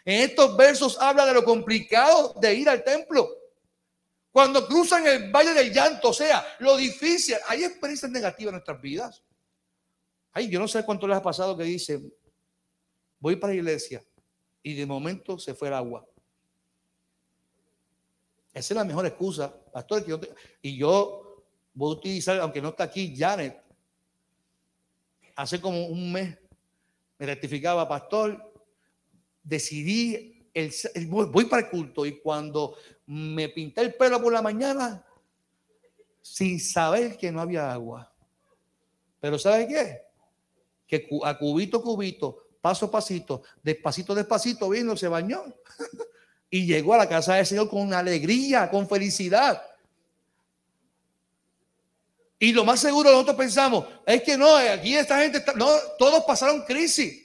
En 0.05 0.23
estos 0.23 0.57
versos 0.57 0.99
habla 1.01 1.25
de 1.25 1.33
lo 1.33 1.45
complicado 1.45 2.35
de 2.41 2.55
ir 2.55 2.69
al 2.69 2.85
templo. 2.85 3.29
Cuando 4.31 4.67
cruzan 4.67 5.07
el 5.07 5.31
valle 5.31 5.55
del 5.55 5.73
llanto, 5.73 6.11
o 6.11 6.13
sea, 6.13 6.45
lo 6.59 6.77
difícil, 6.77 7.37
hay 7.47 7.65
experiencias 7.65 8.11
negativas 8.11 8.51
en 8.51 8.55
nuestras 8.55 8.81
vidas. 8.81 9.23
Ay, 10.33 10.51
yo 10.51 10.59
no 10.59 10.67
sé 10.67 10.85
cuánto 10.85 11.07
les 11.07 11.17
ha 11.17 11.23
pasado 11.23 11.57
que 11.57 11.63
dice, 11.63 12.03
voy 13.21 13.37
para 13.37 13.53
la 13.53 13.61
iglesia 13.61 14.05
y 14.63 14.75
de 14.75 14.85
momento 14.85 15.39
se 15.39 15.55
fue 15.55 15.69
el 15.69 15.75
agua. 15.75 16.05
Esa 18.53 18.75
es 18.75 18.77
la 18.77 18.85
mejor 18.85 19.07
excusa, 19.07 19.55
pastor. 19.73 20.05
y 20.63 20.77
yo 20.77 21.45
voy 21.73 21.95
a 21.95 21.97
utilizar, 21.99 22.39
aunque 22.41 22.61
no 22.61 22.71
está 22.71 22.85
aquí, 22.85 23.15
Janet. 23.17 23.63
Hace 25.37 25.61
como 25.61 25.87
un 25.87 26.13
mes 26.13 26.39
me 27.19 27.27
rectificaba, 27.27 27.89
pastor, 27.89 28.54
decidí, 29.45 30.49
el, 30.53 30.73
voy 31.07 31.45
para 31.45 31.63
el 31.63 31.71
culto 31.71 32.05
y 32.07 32.19
cuando 32.19 32.77
me 33.07 33.49
pinté 33.51 33.83
el 33.83 33.95
pelo 33.95 34.21
por 34.21 34.33
la 34.33 34.43
mañana, 34.43 35.05
sin 36.23 36.59
saber 36.59 37.17
que 37.19 37.31
no 37.31 37.41
había 37.41 37.71
agua. 37.71 38.11
Pero 39.21 39.39
¿sabe 39.39 39.69
qué? 39.69 40.03
Que 40.87 41.09
a 41.23 41.39
cubito, 41.39 41.83
cubito, 41.83 42.49
paso 42.61 42.91
pasito, 42.91 43.43
despacito, 43.63 44.15
despacito, 44.15 44.69
vino, 44.71 44.97
se 44.97 45.09
bañó 45.09 45.45
y 46.51 46.67
llegó 46.67 46.95
a 46.95 46.99
la 46.99 47.09
casa 47.09 47.35
del 47.35 47.47
Señor 47.47 47.69
con 47.69 47.93
alegría, 47.93 48.71
con 48.71 48.89
felicidad. 48.89 49.63
Y 52.39 52.53
lo 52.53 52.65
más 52.65 52.81
seguro 52.81 53.11
nosotros 53.11 53.37
pensamos 53.37 53.87
es 54.07 54.23
que 54.23 54.37
no, 54.37 54.57
aquí 54.57 54.97
esta 54.97 55.21
gente, 55.21 55.43
no, 55.57 55.69
todos 55.99 56.25
pasaron 56.25 56.63
crisis. 56.63 57.24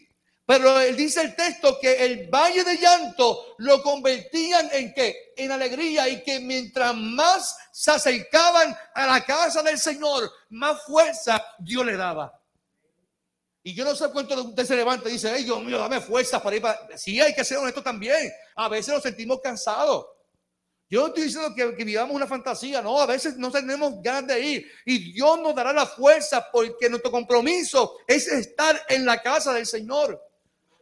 Pero 0.49 0.79
él 0.79 0.95
dice 0.95 1.21
el 1.21 1.35
texto 1.35 1.77
que 1.79 2.03
el 2.03 2.27
valle 2.27 2.63
de 2.63 2.75
llanto 2.77 3.53
lo 3.59 3.83
convertían 3.83 4.67
en 4.71 4.91
qué? 4.95 5.33
En 5.37 5.51
alegría 5.51 6.09
y 6.09 6.23
que 6.23 6.39
mientras 6.39 6.95
más 6.95 7.55
se 7.71 7.91
acercaban 7.91 8.75
a 8.95 9.05
la 9.05 9.23
casa 9.23 9.61
del 9.61 9.77
Señor, 9.77 10.27
más 10.49 10.83
fuerza 10.87 11.39
Dios 11.59 11.85
le 11.85 11.95
daba. 11.95 12.33
Y 13.61 13.75
yo 13.75 13.85
no 13.85 13.95
sé 13.95 14.09
cuánto 14.11 14.35
de 14.35 14.41
usted 14.41 14.65
se 14.65 14.75
levanta 14.75 15.07
y 15.07 15.11
dice, 15.11 15.29
ay 15.29 15.43
Dios 15.43 15.63
mío, 15.63 15.77
dame 15.77 16.01
fuerza 16.01 16.41
para 16.41 16.55
ir 16.55 16.63
para... 16.63 16.97
Sí, 16.97 17.21
hay 17.21 17.35
que 17.35 17.45
ser 17.45 17.59
honesto 17.59 17.83
también. 17.83 18.31
A 18.55 18.67
veces 18.69 18.91
nos 18.91 19.03
sentimos 19.03 19.39
cansados. 19.41 20.07
Yo 20.89 21.05
estoy 21.05 21.25
diciendo 21.25 21.53
que, 21.55 21.83
vivamos 21.83 22.15
una 22.15 22.25
fantasía, 22.25 22.81
no, 22.81 22.99
a 22.99 23.05
veces 23.05 23.37
no 23.37 23.51
tenemos 23.51 24.01
ganas 24.01 24.25
de 24.25 24.41
ir 24.41 24.71
y 24.83 25.13
Dios 25.13 25.39
nos 25.41 25.53
dará 25.53 25.73
la 25.73 25.85
fuerza 25.85 26.47
porque 26.51 26.89
nuestro 26.89 27.11
compromiso 27.11 27.97
es 28.07 28.27
estar 28.27 28.83
en 28.89 29.05
la 29.05 29.21
casa 29.21 29.53
del 29.53 29.67
Señor. 29.67 30.19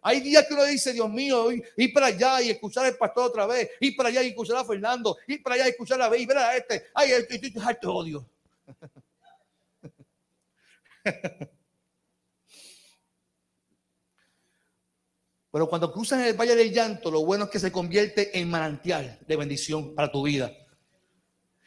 Hay 0.08 0.22
días 0.22 0.48
que 0.48 0.54
uno 0.54 0.64
dice, 0.64 0.94
Dios 0.94 1.10
mío, 1.10 1.50
ir 1.52 1.92
para 1.92 2.06
allá 2.06 2.42
y 2.42 2.50
escuchar 2.50 2.86
al 2.86 2.96
pastor 2.96 3.26
otra 3.26 3.46
vez, 3.46 3.72
ir 3.82 3.94
para 3.94 4.08
allá 4.08 4.24
y 4.24 4.30
escuchar 4.30 4.56
a 4.56 4.64
Fernando, 4.64 5.18
ir 5.28 5.44
para 5.44 5.56
allá 5.56 5.66
y 5.66 5.72
escuchar 5.72 6.02
a 6.02 6.08
ver 6.08 6.22
y 6.22 6.26
ver 6.26 6.38
a 6.38 6.56
este, 6.56 6.86
ay, 6.94 7.12
estoy 7.12 7.54
harto 7.62 7.94
odio. 7.94 8.26
Pero 15.52 15.68
cuando 15.68 15.92
cruzan 15.92 16.22
el 16.22 16.36
valle 16.36 16.56
del 16.56 16.72
llanto, 16.72 17.12
lo 17.12 17.26
bueno 17.26 17.44
es 17.44 17.50
que 17.50 17.60
se 17.60 17.74
convierte 17.74 18.40
en 18.40 18.50
manantial 18.50 19.20
de 19.28 19.36
bendición 19.36 19.94
para 19.94 20.10
tu 20.10 20.24
vida. 20.24 20.54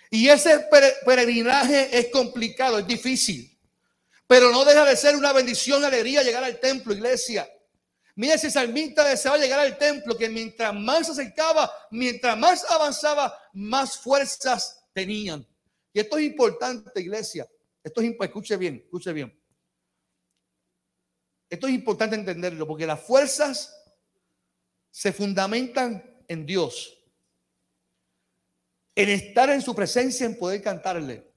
Y 0.09 0.29
ese 0.29 0.67
peregrinaje 1.05 1.91
es 1.99 2.07
complicado, 2.07 2.79
es 2.79 2.87
difícil. 2.87 3.55
Pero 4.27 4.51
no 4.51 4.65
deja 4.65 4.87
de 4.87 4.97
ser 4.97 5.15
una 5.15 5.35
bendición, 5.35 5.85
alegría 5.85 6.23
llegar 6.23 6.43
al 6.43 6.59
templo, 6.59 6.95
iglesia. 6.95 7.47
Mira 8.21 8.35
ese 8.35 8.51
salmista 8.51 9.03
deseaba 9.03 9.39
llegar 9.39 9.61
al 9.61 9.79
templo, 9.79 10.15
que 10.15 10.29
mientras 10.29 10.75
más 10.75 11.07
se 11.07 11.13
acercaba, 11.13 11.73
mientras 11.91 12.37
más 12.37 12.71
avanzaba, 12.71 13.35
más 13.55 13.97
fuerzas 13.97 14.85
tenían. 14.93 15.49
Y 15.91 16.01
esto 16.01 16.19
es 16.19 16.25
importante, 16.27 17.01
iglesia. 17.01 17.49
Esto 17.83 18.03
es 18.03 18.09
importante. 18.09 18.39
Escuche 18.39 18.57
bien, 18.59 18.75
escuche 18.85 19.15
bien. 19.15 19.43
Esto 21.49 21.67
es 21.67 21.73
importante 21.73 22.15
entenderlo, 22.15 22.67
porque 22.67 22.87
las 22.87 23.01
fuerzas 23.01 23.75
se 24.91 25.15
fundamentan 25.15 26.23
en 26.29 26.45
Dios, 26.45 27.03
en 28.97 29.09
estar 29.09 29.49
en 29.49 29.63
su 29.63 29.75
presencia, 29.75 30.27
en 30.27 30.37
poder 30.37 30.61
cantarle. 30.61 31.33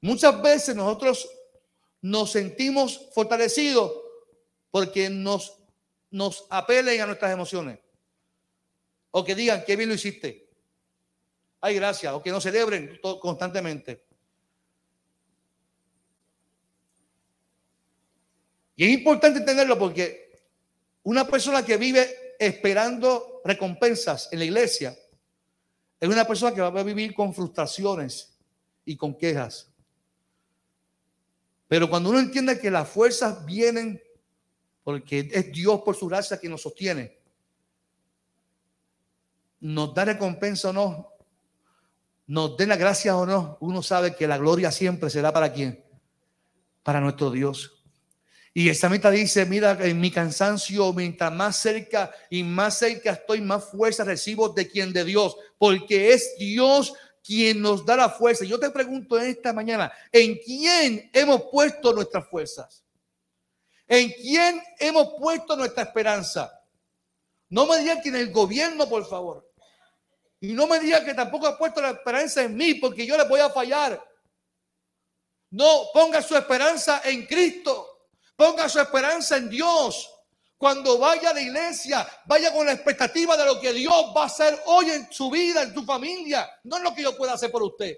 Muchas 0.00 0.42
veces 0.42 0.74
nosotros 0.74 1.28
nos 2.00 2.32
sentimos 2.32 3.10
fortalecidos 3.14 3.92
porque 4.72 5.08
nos, 5.08 5.57
nos 6.10 6.46
apelen 6.50 7.00
a 7.00 7.06
nuestras 7.06 7.32
emociones. 7.32 7.78
O 9.10 9.24
que 9.24 9.34
digan, 9.34 9.64
qué 9.66 9.76
bien 9.76 9.88
lo 9.88 9.94
hiciste. 9.94 10.48
Ay, 11.60 11.74
gracias. 11.74 12.12
O 12.12 12.22
que 12.22 12.30
nos 12.30 12.42
celebren 12.42 13.00
constantemente. 13.20 14.04
Y 18.76 18.84
es 18.84 18.90
importante 18.90 19.40
entenderlo 19.40 19.76
porque 19.78 20.40
una 21.02 21.26
persona 21.26 21.64
que 21.64 21.76
vive 21.76 22.36
esperando 22.38 23.40
recompensas 23.44 24.28
en 24.32 24.38
la 24.38 24.44
iglesia, 24.44 24.96
es 25.98 26.08
una 26.08 26.24
persona 26.24 26.54
que 26.54 26.60
va 26.60 26.68
a 26.68 26.84
vivir 26.84 27.12
con 27.12 27.34
frustraciones 27.34 28.38
y 28.84 28.96
con 28.96 29.16
quejas. 29.16 29.68
Pero 31.66 31.90
cuando 31.90 32.10
uno 32.10 32.20
entiende 32.20 32.60
que 32.60 32.70
las 32.70 32.88
fuerzas 32.88 33.44
vienen 33.44 34.00
porque 34.88 35.28
es 35.30 35.52
Dios 35.52 35.82
por 35.82 35.94
su 35.94 36.06
gracia 36.06 36.40
que 36.40 36.48
nos 36.48 36.62
sostiene, 36.62 37.18
nos 39.60 39.92
da 39.92 40.06
recompensa 40.06 40.70
o 40.70 40.72
no, 40.72 41.12
nos 42.26 42.56
den 42.56 42.70
la 42.70 42.76
gracia 42.76 43.14
o 43.14 43.26
no, 43.26 43.58
uno 43.60 43.82
sabe 43.82 44.16
que 44.16 44.26
la 44.26 44.38
gloria 44.38 44.72
siempre 44.72 45.10
será 45.10 45.30
para 45.30 45.52
quién, 45.52 45.84
para 46.82 47.02
nuestro 47.02 47.30
Dios. 47.30 47.84
Y 48.54 48.70
esta 48.70 48.88
meta 48.88 49.10
dice, 49.10 49.44
mira, 49.44 49.76
en 49.78 50.00
mi 50.00 50.10
cansancio, 50.10 50.90
mientras 50.94 51.34
más 51.34 51.58
cerca 51.58 52.10
y 52.30 52.42
más 52.42 52.78
cerca 52.78 53.10
estoy, 53.10 53.42
más 53.42 53.66
fuerza 53.66 54.04
recibo 54.04 54.48
de 54.48 54.70
quien 54.70 54.94
de 54.94 55.04
Dios, 55.04 55.36
porque 55.58 56.14
es 56.14 56.34
Dios 56.38 56.94
quien 57.22 57.60
nos 57.60 57.84
da 57.84 57.94
la 57.94 58.08
fuerza. 58.08 58.46
Yo 58.46 58.58
te 58.58 58.70
pregunto 58.70 59.18
esta 59.18 59.52
mañana, 59.52 59.92
¿en 60.10 60.38
quién 60.38 61.10
hemos 61.12 61.42
puesto 61.52 61.92
nuestras 61.92 62.26
fuerzas? 62.26 62.87
¿En 63.88 64.12
quién 64.12 64.62
hemos 64.78 65.14
puesto 65.18 65.56
nuestra 65.56 65.84
esperanza? 65.84 66.52
No 67.48 67.66
me 67.66 67.78
digan 67.78 68.02
que 68.02 68.10
en 68.10 68.16
el 68.16 68.30
gobierno, 68.30 68.86
por 68.86 69.08
favor. 69.08 69.50
Y 70.40 70.52
no 70.52 70.66
me 70.66 70.78
digan 70.78 71.04
que 71.06 71.14
tampoco 71.14 71.46
ha 71.46 71.56
puesto 71.56 71.80
la 71.80 71.90
esperanza 71.90 72.42
en 72.42 72.54
mí, 72.54 72.74
porque 72.74 73.06
yo 73.06 73.16
le 73.16 73.24
voy 73.24 73.40
a 73.40 73.48
fallar. 73.48 74.04
No, 75.50 75.86
ponga 75.94 76.20
su 76.20 76.36
esperanza 76.36 77.00
en 77.04 77.26
Cristo. 77.26 78.10
Ponga 78.36 78.68
su 78.68 78.78
esperanza 78.78 79.38
en 79.38 79.48
Dios. 79.48 80.14
Cuando 80.58 80.98
vaya 80.98 81.30
a 81.30 81.34
la 81.34 81.40
iglesia, 81.40 82.06
vaya 82.26 82.52
con 82.52 82.66
la 82.66 82.72
expectativa 82.72 83.36
de 83.36 83.46
lo 83.46 83.58
que 83.58 83.72
Dios 83.72 84.12
va 84.14 84.24
a 84.24 84.26
hacer 84.26 84.60
hoy 84.66 84.90
en 84.90 85.10
su 85.10 85.30
vida, 85.30 85.62
en 85.62 85.72
tu 85.72 85.84
familia. 85.84 86.48
No 86.64 86.76
es 86.76 86.82
lo 86.82 86.94
que 86.94 87.02
yo 87.02 87.16
pueda 87.16 87.32
hacer 87.32 87.50
por 87.50 87.62
usted. 87.62 87.96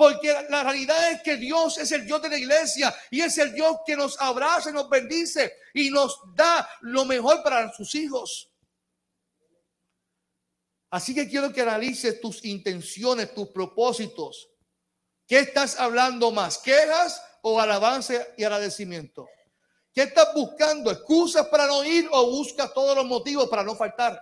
Porque 0.00 0.34
la 0.48 0.62
realidad 0.62 1.12
es 1.12 1.20
que 1.20 1.36
Dios 1.36 1.76
es 1.76 1.92
el 1.92 2.06
Dios 2.06 2.22
de 2.22 2.30
la 2.30 2.38
iglesia 2.38 2.96
y 3.10 3.20
es 3.20 3.36
el 3.36 3.52
Dios 3.52 3.80
que 3.84 3.94
nos 3.94 4.18
abraza 4.18 4.72
nos 4.72 4.88
bendice 4.88 5.52
y 5.74 5.90
nos 5.90 6.18
da 6.34 6.66
lo 6.80 7.04
mejor 7.04 7.42
para 7.42 7.70
sus 7.74 7.94
hijos. 7.94 8.50
Así 10.88 11.14
que 11.14 11.28
quiero 11.28 11.52
que 11.52 11.60
analices 11.60 12.18
tus 12.18 12.42
intenciones, 12.46 13.34
tus 13.34 13.48
propósitos. 13.48 14.48
¿Qué 15.26 15.40
estás 15.40 15.78
hablando 15.78 16.30
más? 16.30 16.56
¿Quejas 16.56 17.22
o 17.42 17.60
alabanza 17.60 18.14
y 18.38 18.44
agradecimiento? 18.44 19.28
¿Qué 19.92 20.04
estás 20.04 20.32
buscando? 20.34 20.90
¿Excusas 20.90 21.46
para 21.48 21.66
no 21.66 21.84
ir 21.84 22.08
o 22.10 22.24
buscas 22.24 22.72
todos 22.72 22.96
los 22.96 23.04
motivos 23.04 23.50
para 23.50 23.64
no 23.64 23.76
faltar? 23.76 24.18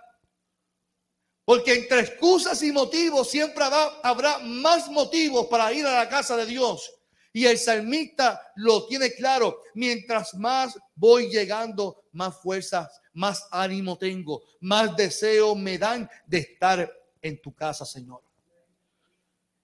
Porque 1.49 1.73
entre 1.73 2.01
excusas 2.01 2.61
y 2.61 2.71
motivos 2.71 3.31
siempre 3.31 3.63
habrá, 4.03 4.37
más 4.37 4.87
motivos 4.91 5.47
para 5.47 5.73
ir 5.73 5.83
a 5.83 5.95
la 5.95 6.07
casa 6.07 6.37
de 6.37 6.45
Dios. 6.45 6.93
Y 7.33 7.45
el 7.45 7.57
salmista 7.57 8.39
lo 8.55 8.85
tiene 8.85 9.13
claro. 9.13 9.63
Mientras 9.73 10.35
más 10.35 10.77
voy 10.93 11.27
llegando, 11.31 12.03
más 12.11 12.39
fuerzas, 12.39 13.01
más 13.13 13.47
ánimo 13.49 13.97
tengo, 13.97 14.43
más 14.59 14.95
deseo 14.95 15.55
me 15.55 15.79
dan 15.79 16.07
de 16.27 16.37
estar 16.37 16.93
en 17.19 17.41
tu 17.41 17.51
casa, 17.51 17.83
Señor. 17.83 18.21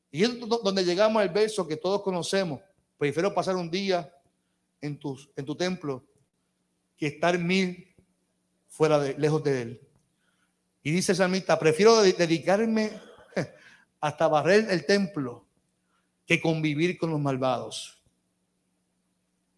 Y 0.10 0.24
es 0.24 0.39
donde 0.39 0.84
llegamos 0.84 1.21
al 1.21 1.30
verso 1.30 1.67
que 1.67 1.78
todos 1.78 2.02
conocemos. 2.02 2.62
Prefiero 2.98 3.32
pasar 3.32 3.56
un 3.56 3.69
día 3.69 4.12
en 4.82 4.98
tu, 4.98 5.15
en 5.36 5.45
tu 5.45 5.56
templo 5.56 6.04
que 6.98 7.06
estar 7.06 7.38
mil 7.38 7.93
fuera 8.69 8.98
de, 8.98 9.13
lejos 9.19 9.43
de 9.43 9.62
él. 9.62 9.85
Y 10.86 10.91
dice 10.91 11.13
el 11.13 11.17
salmista, 11.17 11.58
prefiero 11.58 12.00
dedicarme 12.04 12.91
hasta 14.00 14.28
barrer 14.28 14.67
el 14.69 14.86
templo 14.86 15.43
que 16.28 16.39
convivir 16.39 16.95
con 17.00 17.10
los 17.10 17.19
malvados. 17.19 18.04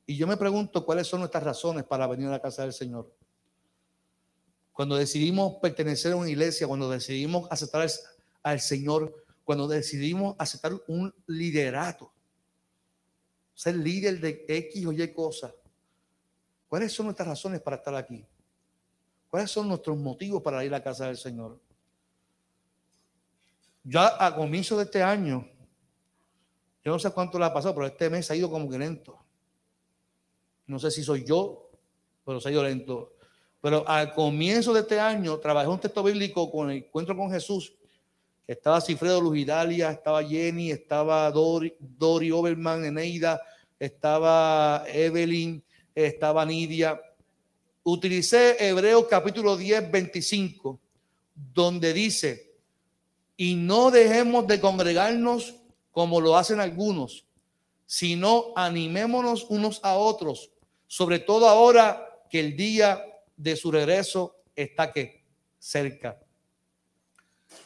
Y 0.06 0.16
yo 0.16 0.26
me 0.26 0.38
pregunto 0.38 0.86
cuáles 0.86 1.06
son 1.06 1.20
nuestras 1.20 1.44
razones 1.44 1.84
para 1.84 2.08
venir 2.08 2.28
a 2.30 2.32
la 2.32 2.42
casa 2.42 2.62
del 2.62 2.72
Señor. 2.72 3.14
Cuando 4.72 4.96
decidimos 4.96 5.56
pertenecer 5.62 6.14
a 6.14 6.16
una 6.16 6.30
iglesia, 6.30 6.66
cuando 6.66 6.90
decidimos 6.90 7.46
aceptar 7.52 7.86
al 8.42 8.62
Señor, 8.62 9.14
cuando 9.44 9.68
decidimos 9.68 10.34
aceptar 10.40 10.72
un 10.88 11.14
liderato, 11.26 12.10
ser 13.54 13.76
líder 13.76 14.22
de 14.22 14.46
X 14.48 14.86
o 14.86 14.94
Y 14.94 15.14
cosas, 15.14 15.52
¿cuáles 16.70 16.94
son 16.94 17.08
nuestras 17.08 17.28
razones 17.28 17.60
para 17.60 17.76
estar 17.76 17.96
aquí? 17.96 18.26
¿Cuáles 19.30 19.52
son 19.52 19.68
nuestros 19.68 19.98
motivos 19.98 20.42
para 20.42 20.64
ir 20.64 20.74
a 20.74 20.78
la 20.78 20.84
casa 20.84 21.08
del 21.08 21.18
Señor? 21.18 21.60
Ya 23.84 24.16
a 24.20 24.36
comienzo 24.36 24.78
de 24.78 24.84
este 24.84 25.02
año, 25.02 25.48
yo 26.84 26.92
no 26.92 27.00
sé 27.00 27.12
cuánto 27.12 27.38
le 27.38 27.46
ha 27.46 27.54
pasado, 27.54 27.76
pero 27.76 27.88
este 27.88 28.10
mes 28.10 28.30
ha 28.32 28.36
ido 28.36 28.50
como 28.50 28.70
que 28.70 28.78
lento. 28.78 29.18
No 30.66 30.80
sé 30.80 30.92
si 30.92 31.04
soy 31.04 31.26
yo, 31.26 31.70
pero 32.26 32.40
se 32.40 32.50
ha 32.50 32.52
ido 32.52 32.64
lento. 32.64 33.14
Pero 33.62 33.88
al 33.88 34.14
comienzo 34.14 34.74
de 34.74 34.82
este 34.82 35.00
año 35.00 35.38
trabajé 35.40 35.68
un 35.68 35.80
texto 35.80 36.04
bíblico 36.04 36.50
con 36.52 36.70
el 36.70 36.78
encuentro 36.78 37.16
con 37.16 37.32
Jesús. 37.32 37.74
Estaba 38.46 38.80
Cifredo 38.80 39.20
Lujidalia, 39.20 39.92
estaba 39.92 40.24
Jenny, 40.24 40.72
estaba 40.72 41.30
Dori, 41.32 41.76
Dori 41.80 42.32
Oberman, 42.32 42.86
Eneida, 42.86 43.42
estaba 43.78 44.86
Evelyn, 44.88 45.64
estaba 45.94 46.46
Nidia. 46.46 47.02
Utilicé 47.90 48.58
Hebreos 48.68 49.06
capítulo 49.10 49.56
10, 49.56 49.90
25, 49.90 50.78
donde 51.54 51.94
dice, 51.94 52.52
y 53.38 53.56
no 53.56 53.92
dejemos 53.92 54.46
de 54.46 54.60
congregarnos 54.60 55.56
como 55.94 56.20
lo 56.20 56.36
hacen 56.36 56.60
algunos, 56.60 57.26
sino 57.86 58.52
animémonos 58.58 59.46
unos 59.48 59.80
a 59.84 59.96
otros, 59.96 60.52
sobre 60.86 61.20
todo 61.20 61.48
ahora 61.48 62.06
que 62.30 62.42
el 62.42 62.58
día 62.58 63.02
de 63.38 63.56
su 63.56 63.72
regreso 63.72 64.36
está 64.54 64.92
que 64.92 65.24
cerca. 65.58 66.20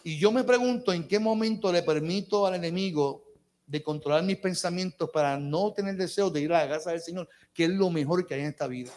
Y 0.04 0.20
yo 0.20 0.32
me 0.32 0.44
pregunto 0.44 0.94
en 0.94 1.08
qué 1.08 1.18
momento 1.18 1.74
le 1.74 1.82
permito 1.82 2.46
al 2.46 2.54
enemigo 2.54 3.24
de 3.66 3.82
controlar 3.82 4.22
mis 4.22 4.38
pensamientos 4.38 5.10
para 5.10 5.40
no 5.40 5.74
tener 5.74 5.96
deseo 5.96 6.30
de 6.30 6.42
ir 6.42 6.54
a 6.54 6.64
la 6.64 6.76
casa 6.76 6.92
del 6.92 7.02
Señor, 7.02 7.28
que 7.52 7.64
es 7.64 7.72
lo 7.72 7.90
mejor 7.90 8.28
que 8.28 8.36
hay 8.36 8.42
en 8.42 8.50
esta 8.50 8.68
vida. 8.68 8.92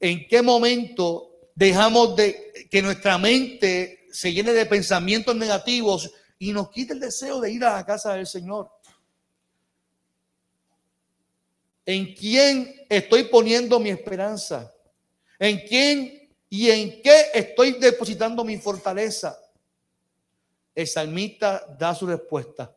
¿En 0.00 0.26
qué 0.28 0.42
momento 0.42 1.28
dejamos 1.54 2.14
de 2.14 2.68
que 2.70 2.80
nuestra 2.80 3.18
mente 3.18 4.06
se 4.12 4.32
llene 4.32 4.52
de 4.52 4.66
pensamientos 4.66 5.34
negativos 5.34 6.10
y 6.38 6.52
nos 6.52 6.70
quita 6.70 6.94
el 6.94 7.00
deseo 7.00 7.40
de 7.40 7.50
ir 7.50 7.64
a 7.64 7.74
la 7.74 7.84
casa 7.84 8.14
del 8.14 8.26
Señor. 8.26 8.70
¿En 11.84 12.14
quién 12.14 12.86
estoy 12.88 13.24
poniendo 13.24 13.80
mi 13.80 13.90
esperanza? 13.90 14.72
¿En 15.38 15.58
quién 15.66 16.30
y 16.48 16.70
en 16.70 17.02
qué 17.02 17.26
estoy 17.34 17.72
depositando 17.72 18.44
mi 18.44 18.58
fortaleza? 18.58 19.38
El 20.74 20.86
salmista 20.86 21.76
da 21.78 21.94
su 21.94 22.06
respuesta. 22.06 22.74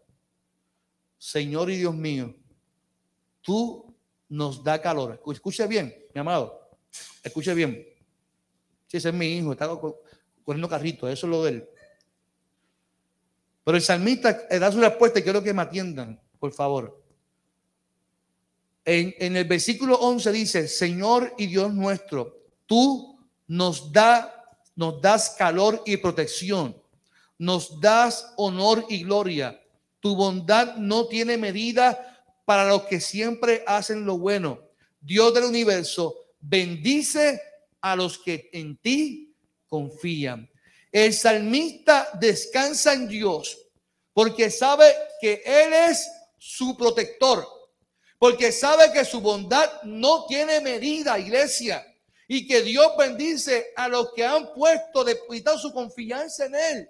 Señor 1.18 1.70
y 1.70 1.78
Dios 1.78 1.94
mío, 1.94 2.34
tú 3.42 3.96
nos 4.30 4.64
da 4.64 4.82
calor. 4.82 5.22
Escuche 5.32 5.68
bien, 5.68 6.08
mi 6.14 6.22
amado. 6.22 6.61
Escuche 7.24 7.54
bien. 7.54 7.88
Ese 8.92 9.10
es 9.10 9.16
mi 9.16 9.38
hijo, 9.38 9.54
está 9.54 9.70
corriendo 10.44 10.68
carrito, 10.68 11.08
eso 11.08 11.28
es 11.28 11.32
lo 11.32 11.44
de 11.44 11.52
él. 11.52 11.70
Pero 13.64 13.78
el 13.78 13.84
salmista 13.84 14.48
da 14.50 14.72
su 14.72 14.80
respuesta 14.80 15.20
y 15.20 15.24
quiero 15.24 15.42
que 15.42 15.54
me 15.54 15.62
atiendan, 15.62 16.20
por 16.40 16.52
favor. 16.52 17.02
En, 18.84 19.14
en, 19.20 19.38
el 19.38 19.46
versículo 19.46 19.96
11 19.96 20.32
dice, 20.32 20.68
Señor 20.68 21.34
y 21.38 21.48
Dios 21.48 21.72
nuestro, 21.74 22.40
tú 22.66 23.20
nos, 23.48 23.92
da, 23.92 24.44
nos 24.76 25.00
das 25.02 25.36
calor 25.38 25.84
y 25.86 25.98
protección, 25.98 26.76
nos 27.38 27.80
das 27.80 28.34
honor 28.38 28.86
y 28.90 29.04
gloria. 29.04 29.62
Tu 30.00 30.16
bondad 30.16 30.76
no 30.78 31.06
tiene 31.08 31.38
medida 31.38 32.24
para 32.44 32.68
los 32.68 32.84
que 32.84 33.00
siempre 33.00 33.64
hacen 33.68 34.06
lo 34.06 34.18
bueno. 34.18 34.60
Dios 35.00 35.34
del 35.34 35.44
universo, 35.44 36.16
bendice 36.42 37.42
a 37.82 37.96
los 37.96 38.18
que 38.18 38.50
en 38.54 38.78
ti 38.78 39.36
confían. 39.68 40.50
El 40.92 41.14
salmista 41.14 42.10
descansa 42.20 42.94
en 42.94 43.08
Dios 43.08 43.58
porque 44.14 44.50
sabe 44.50 44.94
que 45.20 45.42
Él 45.46 45.74
es 45.74 46.10
su 46.38 46.76
protector, 46.76 47.48
porque 48.18 48.52
sabe 48.52 48.92
que 48.92 49.06
su 49.06 49.22
bondad 49.22 49.82
no 49.84 50.26
tiene 50.26 50.60
medida, 50.60 51.18
iglesia, 51.18 51.86
y 52.28 52.48
que 52.48 52.62
Dios 52.62 52.92
bendice 52.98 53.72
a 53.76 53.88
los 53.88 54.14
que 54.14 54.26
han 54.26 54.54
puesto, 54.54 55.04
depositado 55.04 55.58
su 55.58 55.74
confianza 55.74 56.46
en 56.46 56.56
Él. 56.56 56.90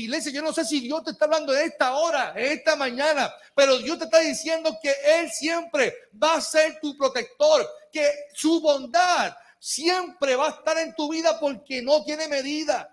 Iglesia, 0.00 0.32
yo 0.32 0.42
no 0.42 0.52
sé 0.52 0.64
si 0.64 0.80
Dios 0.80 1.04
te 1.04 1.12
está 1.12 1.26
hablando 1.26 1.54
en 1.54 1.66
esta 1.66 1.94
hora, 1.94 2.32
en 2.36 2.52
esta 2.52 2.74
mañana, 2.74 3.32
pero 3.54 3.78
Dios 3.78 3.98
te 3.98 4.04
está 4.04 4.18
diciendo 4.20 4.76
que 4.82 4.92
Él 5.04 5.30
siempre 5.30 5.94
va 6.20 6.34
a 6.34 6.40
ser 6.40 6.80
tu 6.80 6.96
protector, 6.96 7.68
que 7.92 8.10
su 8.34 8.60
bondad 8.60 9.34
siempre 9.58 10.36
va 10.36 10.48
a 10.48 10.50
estar 10.50 10.76
en 10.78 10.94
tu 10.94 11.10
vida 11.10 11.38
porque 11.38 11.80
no 11.80 12.04
tiene 12.04 12.28
medida. 12.28 12.90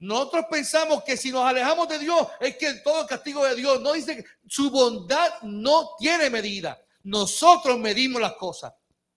Nosotros 0.00 0.46
pensamos 0.48 1.02
que 1.02 1.16
si 1.16 1.32
nos 1.32 1.44
alejamos 1.44 1.88
de 1.88 1.98
Dios 1.98 2.28
es 2.40 2.56
que 2.56 2.74
todo 2.74 3.02
el 3.02 3.08
castigo 3.08 3.44
de 3.44 3.56
Dios. 3.56 3.80
No 3.80 3.92
dice 3.92 4.16
que 4.16 4.24
su 4.46 4.70
bondad 4.70 5.42
no 5.42 5.96
tiene 5.98 6.30
medida. 6.30 6.80
Nosotros 7.02 7.78
medimos 7.78 8.20
las 8.20 8.34
cosas. 8.34 8.72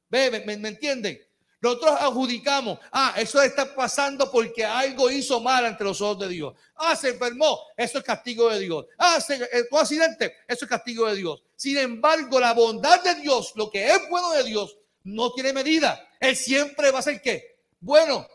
¿Me, 0.09 0.29
me, 0.29 0.69
entienden? 0.69 1.19
Nosotros 1.61 1.95
adjudicamos, 1.99 2.79
ah, 2.91 3.13
eso 3.17 3.41
está 3.41 3.73
pasando 3.75 4.29
porque 4.31 4.65
algo 4.65 5.09
hizo 5.11 5.39
mal 5.39 5.65
ante 5.65 5.83
los 5.83 6.01
ojos 6.01 6.19
de 6.19 6.29
Dios. 6.29 6.55
Ah, 6.75 6.95
se 6.95 7.09
enfermó, 7.09 7.59
eso 7.77 7.99
es 7.99 8.03
castigo 8.03 8.49
de 8.49 8.59
Dios. 8.59 8.85
Ah, 8.97 9.21
se, 9.21 9.35
eh, 9.35 9.67
un 9.69 9.79
accidente, 9.79 10.37
eso 10.47 10.65
es 10.65 10.69
castigo 10.69 11.07
de 11.07 11.15
Dios. 11.15 11.43
Sin 11.55 11.77
embargo, 11.77 12.39
la 12.39 12.53
bondad 12.53 13.03
de 13.03 13.15
Dios, 13.15 13.53
lo 13.55 13.69
que 13.69 13.89
es 13.89 14.09
bueno 14.09 14.31
de 14.31 14.43
Dios, 14.43 14.75
no 15.03 15.31
tiene 15.33 15.53
medida. 15.53 16.09
Él 16.19 16.35
siempre 16.35 16.91
va 16.91 16.99
a 16.99 17.03
ser 17.03 17.21
qué? 17.21 17.59
Bueno. 17.79 18.27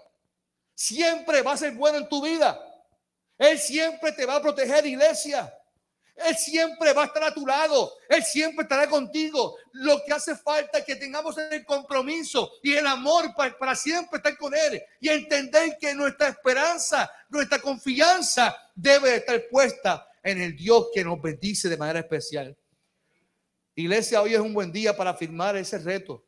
Siempre 0.76 1.40
va 1.40 1.52
a 1.52 1.56
ser 1.56 1.72
bueno 1.72 1.96
en 1.96 2.08
tu 2.08 2.22
vida. 2.22 2.60
Él 3.38 3.58
siempre 3.58 4.12
te 4.12 4.26
va 4.26 4.36
a 4.36 4.42
proteger, 4.42 4.84
iglesia. 4.84 5.52
Él 6.16 6.36
siempre 6.36 6.92
va 6.92 7.02
a 7.02 7.06
estar 7.06 7.24
a 7.24 7.34
tu 7.34 7.46
lado. 7.46 7.92
Él 8.08 8.22
siempre 8.24 8.62
estará 8.62 8.88
contigo. 8.88 9.56
Lo 9.72 10.02
que 10.04 10.12
hace 10.12 10.34
falta 10.36 10.78
es 10.78 10.84
que 10.84 10.96
tengamos 10.96 11.36
el 11.38 11.64
compromiso 11.64 12.52
y 12.62 12.72
el 12.72 12.86
amor 12.86 13.34
para, 13.36 13.74
siempre 13.74 14.16
estar 14.16 14.36
con 14.36 14.54
Él 14.54 14.82
y 15.00 15.08
entender 15.08 15.76
que 15.78 15.94
nuestra 15.94 16.28
esperanza, 16.28 17.10
nuestra 17.28 17.60
confianza 17.60 18.56
debe 18.74 19.16
estar 19.16 19.40
puesta 19.50 20.08
en 20.22 20.40
el 20.40 20.56
Dios 20.56 20.88
que 20.92 21.04
nos 21.04 21.20
bendice 21.20 21.68
de 21.68 21.76
manera 21.76 22.00
especial. 22.00 22.56
Iglesia, 23.74 24.22
hoy 24.22 24.34
es 24.34 24.40
un 24.40 24.54
buen 24.54 24.72
día 24.72 24.96
para 24.96 25.14
firmar 25.14 25.56
ese 25.56 25.78
reto 25.78 26.26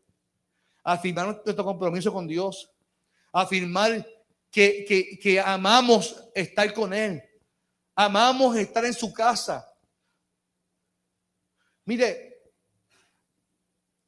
afirmar 0.92 1.26
nuestro 1.26 1.64
compromiso 1.64 2.12
con 2.12 2.26
Dios, 2.26 2.70
afirmar 3.32 4.06
que, 4.50 4.86
que, 4.86 5.18
que 5.18 5.38
amamos 5.38 6.24
estar 6.34 6.72
con 6.72 6.94
Él, 6.94 7.22
amamos 7.94 8.56
estar 8.56 8.84
en 8.86 8.94
su 8.94 9.12
casa. 9.12 9.67
Mire, 11.88 12.42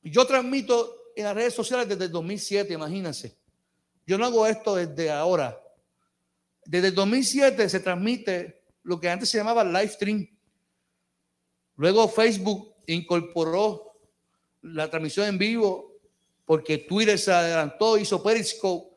yo 0.03 0.27
transmito 0.27 1.13
en 1.17 1.25
las 1.25 1.35
redes 1.35 1.55
sociales 1.55 1.89
desde 1.89 2.05
el 2.05 2.13
2007, 2.13 2.75
imagínense. 2.75 3.39
Yo 4.07 4.19
no 4.19 4.27
hago 4.27 4.47
esto 4.47 4.75
desde 4.75 5.11
ahora. 5.11 5.59
Desde 6.67 6.89
el 6.89 6.95
2007 6.95 7.71
se 7.71 7.81
transmite 7.81 8.65
lo 8.83 9.01
que 9.01 9.09
antes 9.09 9.31
se 9.31 9.39
llamaba 9.39 9.65
live 9.65 9.89
stream. 9.89 10.29
Luego 11.77 12.07
Facebook 12.07 12.75
incorporó 12.87 13.95
la 14.61 14.91
transmisión 14.91 15.29
en 15.29 15.39
vivo 15.39 15.95
porque 16.45 16.77
Twitter 16.77 17.19
se 17.19 17.33
adelantó, 17.33 17.97
hizo 17.97 18.23
Periscope, 18.23 18.95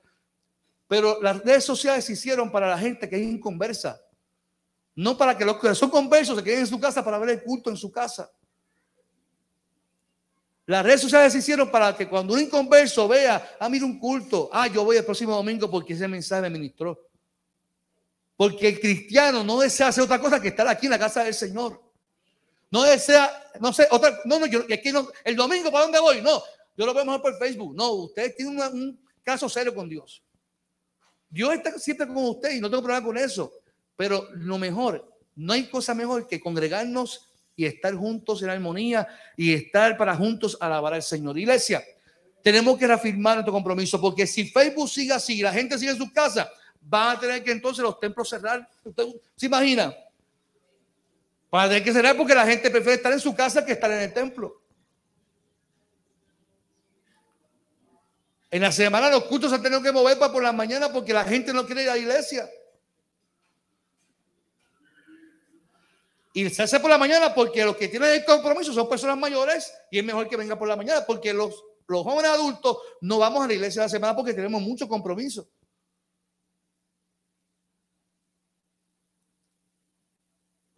pero 0.89 1.21
las 1.21 1.41
redes 1.41 1.63
sociales 1.63 2.03
se 2.03 2.11
hicieron 2.11 2.51
para 2.51 2.67
la 2.67 2.77
gente 2.77 3.07
que 3.07 3.15
es 3.15 3.21
inconversa, 3.21 4.01
no 4.93 5.17
para 5.17 5.37
que 5.37 5.45
los 5.45 5.57
que 5.57 5.73
son 5.73 5.89
conversos 5.89 6.35
se 6.37 6.43
queden 6.43 6.59
en 6.59 6.67
su 6.67 6.81
casa 6.81 7.01
para 7.01 7.17
ver 7.17 7.29
el 7.29 7.43
culto 7.43 7.69
en 7.69 7.77
su 7.77 7.89
casa. 7.89 8.29
Las 10.73 10.83
redes 10.83 11.01
sociales 11.01 11.31
se 11.31 11.37
hicieron 11.37 11.69
para 11.69 11.95
que 11.95 12.09
cuando 12.09 12.33
un 12.33 12.39
inconverso 12.39 13.07
vea, 13.07 13.57
ah, 13.59 13.69
mira 13.69 13.85
un 13.85 13.99
culto, 13.99 14.49
ah, 14.51 14.65
yo 14.65 14.83
voy 14.83 14.97
el 14.97 15.05
próximo 15.05 15.35
domingo 15.35 15.69
porque 15.69 15.93
ese 15.93 16.07
mensaje 16.07 16.41
me 16.41 16.49
ministró. 16.49 16.99
Porque 18.35 18.69
el 18.69 18.79
cristiano 18.79 19.43
no 19.43 19.59
desea 19.59 19.89
hacer 19.89 20.03
otra 20.03 20.19
cosa 20.19 20.41
que 20.41 20.47
estar 20.47 20.67
aquí 20.67 20.87
en 20.87 20.93
la 20.93 20.97
casa 20.97 21.25
del 21.25 21.35
Señor. 21.35 21.79
No 22.71 22.81
desea, 22.81 23.51
no 23.59 23.71
sé, 23.71 23.87
otra, 23.91 24.19
no, 24.25 24.39
no, 24.39 24.47
yo, 24.47 24.61
aquí 24.73 24.91
no, 24.91 25.07
el 25.23 25.35
domingo, 25.35 25.71
¿para 25.71 25.83
dónde 25.83 25.99
voy? 25.99 26.23
No, 26.23 26.41
yo 26.75 26.87
lo 26.87 26.93
veo 26.95 27.05
mejor 27.05 27.21
por 27.21 27.37
Facebook. 27.37 27.75
No, 27.75 27.91
usted 27.91 28.33
tiene 28.35 28.59
un 28.59 28.99
caso 29.21 29.47
serio 29.47 29.75
con 29.75 29.87
Dios. 29.87 30.23
Dios 31.29 31.53
está 31.53 31.77
siempre 31.77 32.07
con 32.07 32.17
usted 32.17 32.49
y 32.55 32.59
no 32.59 32.67
tengo 32.67 32.81
problema 32.81 33.05
con 33.05 33.19
eso. 33.19 33.53
Pero 33.95 34.27
lo 34.33 34.57
mejor, 34.57 35.07
no 35.35 35.53
hay 35.53 35.69
cosa 35.69 35.93
mejor 35.93 36.27
que 36.27 36.41
congregarnos 36.41 37.29
y 37.55 37.65
estar 37.65 37.93
juntos 37.95 38.41
en 38.41 38.49
armonía 38.49 39.07
y 39.37 39.53
estar 39.53 39.97
para 39.97 40.15
juntos 40.15 40.57
alabar 40.59 40.93
al 40.93 41.03
Señor. 41.03 41.37
Iglesia, 41.37 41.83
tenemos 42.41 42.77
que 42.77 42.87
reafirmar 42.87 43.35
nuestro 43.35 43.53
compromiso 43.53 43.99
porque 43.99 44.27
si 44.27 44.49
Facebook 44.49 44.89
sigue 44.89 45.13
así, 45.13 45.41
la 45.41 45.53
gente 45.53 45.77
sigue 45.77 45.91
en 45.91 45.97
su 45.97 46.11
casa, 46.11 46.49
van 46.81 47.17
a 47.17 47.19
tener 47.19 47.43
que 47.43 47.51
entonces 47.51 47.83
los 47.83 47.99
templos 47.99 48.29
cerrar. 48.29 48.67
¿Usted 48.83 49.03
se 49.35 49.45
imagina? 49.45 49.95
Van 51.49 51.65
a 51.65 51.69
tener 51.69 51.83
que 51.83 51.93
cerrar 51.93 52.17
porque 52.17 52.33
la 52.33 52.45
gente 52.45 52.69
prefiere 52.69 52.95
estar 52.95 53.13
en 53.13 53.19
su 53.19 53.35
casa 53.35 53.65
que 53.65 53.73
estar 53.73 53.91
en 53.91 53.99
el 53.99 54.13
templo. 54.13 54.61
En 58.49 58.61
la 58.61 58.71
semana 58.71 59.09
los 59.09 59.23
cultos 59.23 59.49
se 59.49 59.55
han 59.55 59.63
tenido 59.63 59.81
que 59.81 59.91
mover 59.91 60.19
para 60.19 60.31
por 60.31 60.43
la 60.43 60.51
mañana 60.51 60.91
porque 60.91 61.13
la 61.13 61.23
gente 61.23 61.53
no 61.53 61.65
quiere 61.65 61.83
ir 61.83 61.89
a 61.89 61.93
la 61.93 61.99
iglesia. 61.99 62.47
Y 66.33 66.49
se 66.49 66.63
hace 66.63 66.79
por 66.79 66.89
la 66.89 66.97
mañana 66.97 67.33
porque 67.33 67.63
los 67.63 67.77
que 67.77 67.87
tienen 67.87 68.09
el 68.09 68.25
compromiso 68.25 68.73
son 68.73 68.89
personas 68.89 69.17
mayores 69.17 69.71
y 69.91 69.99
es 69.99 70.03
mejor 70.03 70.27
que 70.27 70.35
venga 70.35 70.57
por 70.57 70.67
la 70.67 70.75
mañana 70.75 71.05
porque 71.05 71.31
los, 71.31 71.63
los 71.87 72.03
jóvenes 72.03 72.31
adultos 72.31 72.79
no 73.01 73.19
vamos 73.19 73.43
a 73.43 73.47
la 73.47 73.53
iglesia 73.53 73.83
la 73.83 73.89
semana 73.89 74.15
porque 74.15 74.33
tenemos 74.33 74.59
mucho 74.59 74.87
compromiso. 74.87 75.47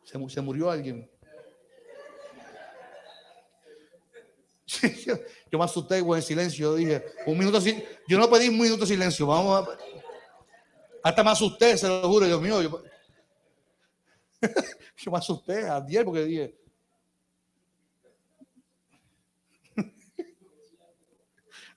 Se, 0.04 0.20
se 0.30 0.42
murió 0.42 0.70
alguien. 0.70 1.10
Yo, 5.52 5.58
me 5.58 5.64
asusté 5.64 6.00
en 6.00 6.22
silencio. 6.22 6.72
Yo 6.72 6.76
dije, 6.76 7.06
un 7.26 7.38
minuto 7.38 7.60
Yo 8.08 8.18
no 8.18 8.30
pedí 8.30 8.50
un 8.50 8.60
minuto 8.60 8.82
de 8.82 8.88
silencio. 8.88 9.26
Vamos 9.28 9.68
a. 9.68 9.78
Hasta 11.02 11.24
me 11.24 11.32
asusté, 11.32 11.78
se 11.78 11.88
lo 11.88 12.10
juro, 12.10 12.26
Dios 12.26 12.42
mío. 12.42 12.62
Yo, 12.62 12.84
yo 14.98 15.12
me 15.12 15.18
asusté 15.18 15.70
ayer 15.70 16.06
porque 16.06 16.26
dije. 16.26 16.58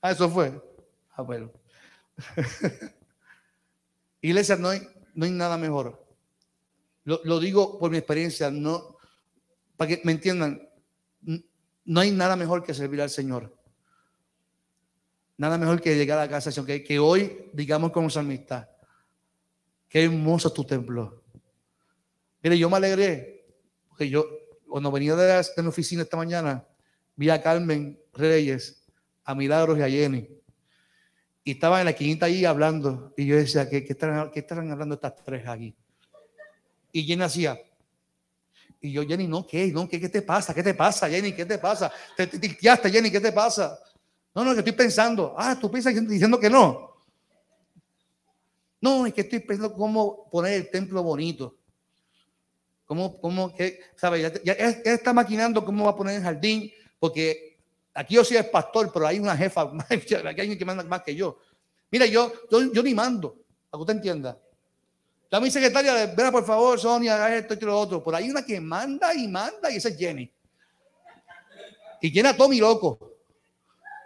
ah, 0.02 0.11
eso 0.11 0.28
fue. 0.31 0.61
Ah, 1.12 1.22
bueno. 1.22 1.52
Iglesia, 4.20 4.57
no 4.57 4.68
hay, 4.68 4.81
no 5.14 5.24
hay 5.24 5.31
nada 5.31 5.57
mejor. 5.57 6.07
Lo, 7.04 7.20
lo, 7.24 7.40
digo 7.40 7.78
por 7.78 7.90
mi 7.90 7.98
experiencia, 7.98 8.50
no, 8.50 8.96
para 9.76 9.88
que 9.88 10.00
me 10.04 10.12
entiendan, 10.12 10.68
no 11.85 12.00
hay 12.00 12.11
nada 12.11 12.37
mejor 12.37 12.62
que 12.62 12.74
servir 12.74 13.00
al 13.00 13.11
Señor. 13.11 13.57
Nada 15.38 15.57
mejor 15.57 15.81
que 15.81 15.96
llegar 15.96 16.18
a 16.18 16.22
la 16.22 16.28
casa, 16.28 16.50
que, 16.66 16.83
que 16.83 16.98
hoy 16.98 17.50
digamos 17.52 17.92
como 17.92 18.11
salmista, 18.11 18.70
qué 19.88 20.04
hermoso 20.04 20.48
es 20.48 20.54
tu 20.54 20.64
templo. 20.64 21.22
Yo 22.56 22.70
me 22.70 22.76
alegré, 22.76 23.44
porque 23.88 24.08
yo, 24.08 24.24
cuando 24.68 24.90
venía 24.90 25.16
de, 25.16 25.42
la, 25.56 25.68
oficina 25.68 26.02
esta 26.02 26.16
mañana, 26.16 26.64
vi 27.16 27.30
a 27.30 27.42
Carmen 27.42 28.00
Reyes, 28.14 28.87
a 29.24 29.34
Milagros 29.34 29.78
y 29.78 29.82
a 29.82 29.88
Jenny. 29.88 30.28
Y 31.44 31.52
estaba 31.52 31.80
en 31.80 31.87
la 31.87 31.92
quinta 31.92 32.26
ahí 32.26 32.44
hablando. 32.44 33.12
Y 33.16 33.26
yo 33.26 33.37
decía, 33.37 33.68
¿qué, 33.68 33.84
qué, 33.84 33.92
estarán, 33.92 34.30
qué 34.30 34.40
estarán 34.40 34.70
hablando 34.70 34.94
estas 34.94 35.16
tres 35.24 35.46
aquí? 35.46 35.74
Y 36.92 37.04
Jenny 37.04 37.22
hacía. 37.22 37.58
Y 38.80 38.92
yo, 38.92 39.04
Jenny, 39.04 39.26
no, 39.26 39.46
¿qué? 39.46 39.72
No, 39.72 39.88
¿qué, 39.88 40.00
qué 40.00 40.08
te 40.08 40.22
pasa? 40.22 40.54
¿Qué 40.54 40.62
te 40.62 40.74
pasa, 40.74 41.08
Jenny? 41.08 41.32
¿Qué 41.32 41.44
te 41.44 41.58
pasa? 41.58 41.90
Te, 42.16 42.26
te, 42.26 42.48
Jenny, 42.90 43.11
¿qué 43.11 43.20
te 43.20 43.32
pasa? 43.32 43.78
No, 44.34 44.44
no, 44.44 44.52
que 44.52 44.61
estoy 44.61 44.72
pensando. 44.72 45.34
Ah, 45.37 45.58
tú 45.61 45.70
piensas 45.70 45.94
diciendo 46.06 46.38
que 46.38 46.48
no. 46.48 46.88
No, 48.80 49.06
es 49.06 49.12
que 49.12 49.22
estoy 49.22 49.40
pensando 49.40 49.74
cómo 49.74 50.30
poner 50.30 50.52
el 50.52 50.70
templo 50.70 51.02
bonito. 51.02 51.58
¿Cómo, 52.88 53.20
cómo, 53.20 53.55
que, 53.55 53.81
¿sabes? 53.96 54.33
Ya, 54.42 54.55
está 54.55 55.12
maquinando 55.12 55.62
cómo 55.62 55.85
va 55.85 55.90
a 55.90 55.96
poner 55.96 56.16
el 56.16 56.22
jardín, 56.22 56.72
porque 56.98 57.59
aquí 57.92 58.14
yo 58.14 58.24
soy 58.24 58.38
el 58.38 58.46
pastor, 58.46 58.90
pero 58.90 59.07
hay 59.07 59.18
una 59.18 59.37
jefa, 59.37 59.70
aquí 59.90 60.14
hay 60.14 60.27
alguien 60.27 60.57
que 60.59 60.64
manda 60.64 60.83
más 60.85 61.03
que 61.03 61.14
yo. 61.14 61.38
Mira, 61.90 62.07
yo, 62.07 62.33
yo, 62.51 62.83
ni 62.83 62.94
mando, 62.94 63.37
para 63.68 63.79
que 63.79 63.83
usted 63.83 63.94
entienda. 63.94 64.38
La 65.29 65.38
mi 65.38 65.51
secretaria, 65.51 66.07
ven 66.07 66.33
por 66.33 66.46
favor, 66.46 66.81
Sonia, 66.81 67.16
haga 67.16 67.37
esto 67.37 67.53
y 67.53 67.61
lo 67.61 67.79
otro. 67.79 68.03
Por 68.03 68.14
ahí 68.14 68.31
una 68.31 68.42
que 68.42 68.59
manda 68.59 69.12
y 69.12 69.29
manda 69.29 69.70
y 69.70 69.77
esa 69.77 69.90
es 69.90 69.98
Jenny. 69.98 70.33
Y 72.01 72.11
tiene 72.11 72.31
a 72.31 72.37
Tommy 72.38 72.59
loco. 72.59 73.16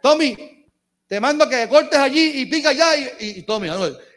Tommy, 0.03 0.67
te 1.07 1.21
mando 1.21 1.49
que 1.49 1.69
cortes 1.69 2.01
allí 2.01 2.41
y 2.41 2.47
pica 2.47 2.71
allá. 2.71 2.97
Y, 2.97 3.39
y, 3.39 3.43
Tommy, 3.45 3.69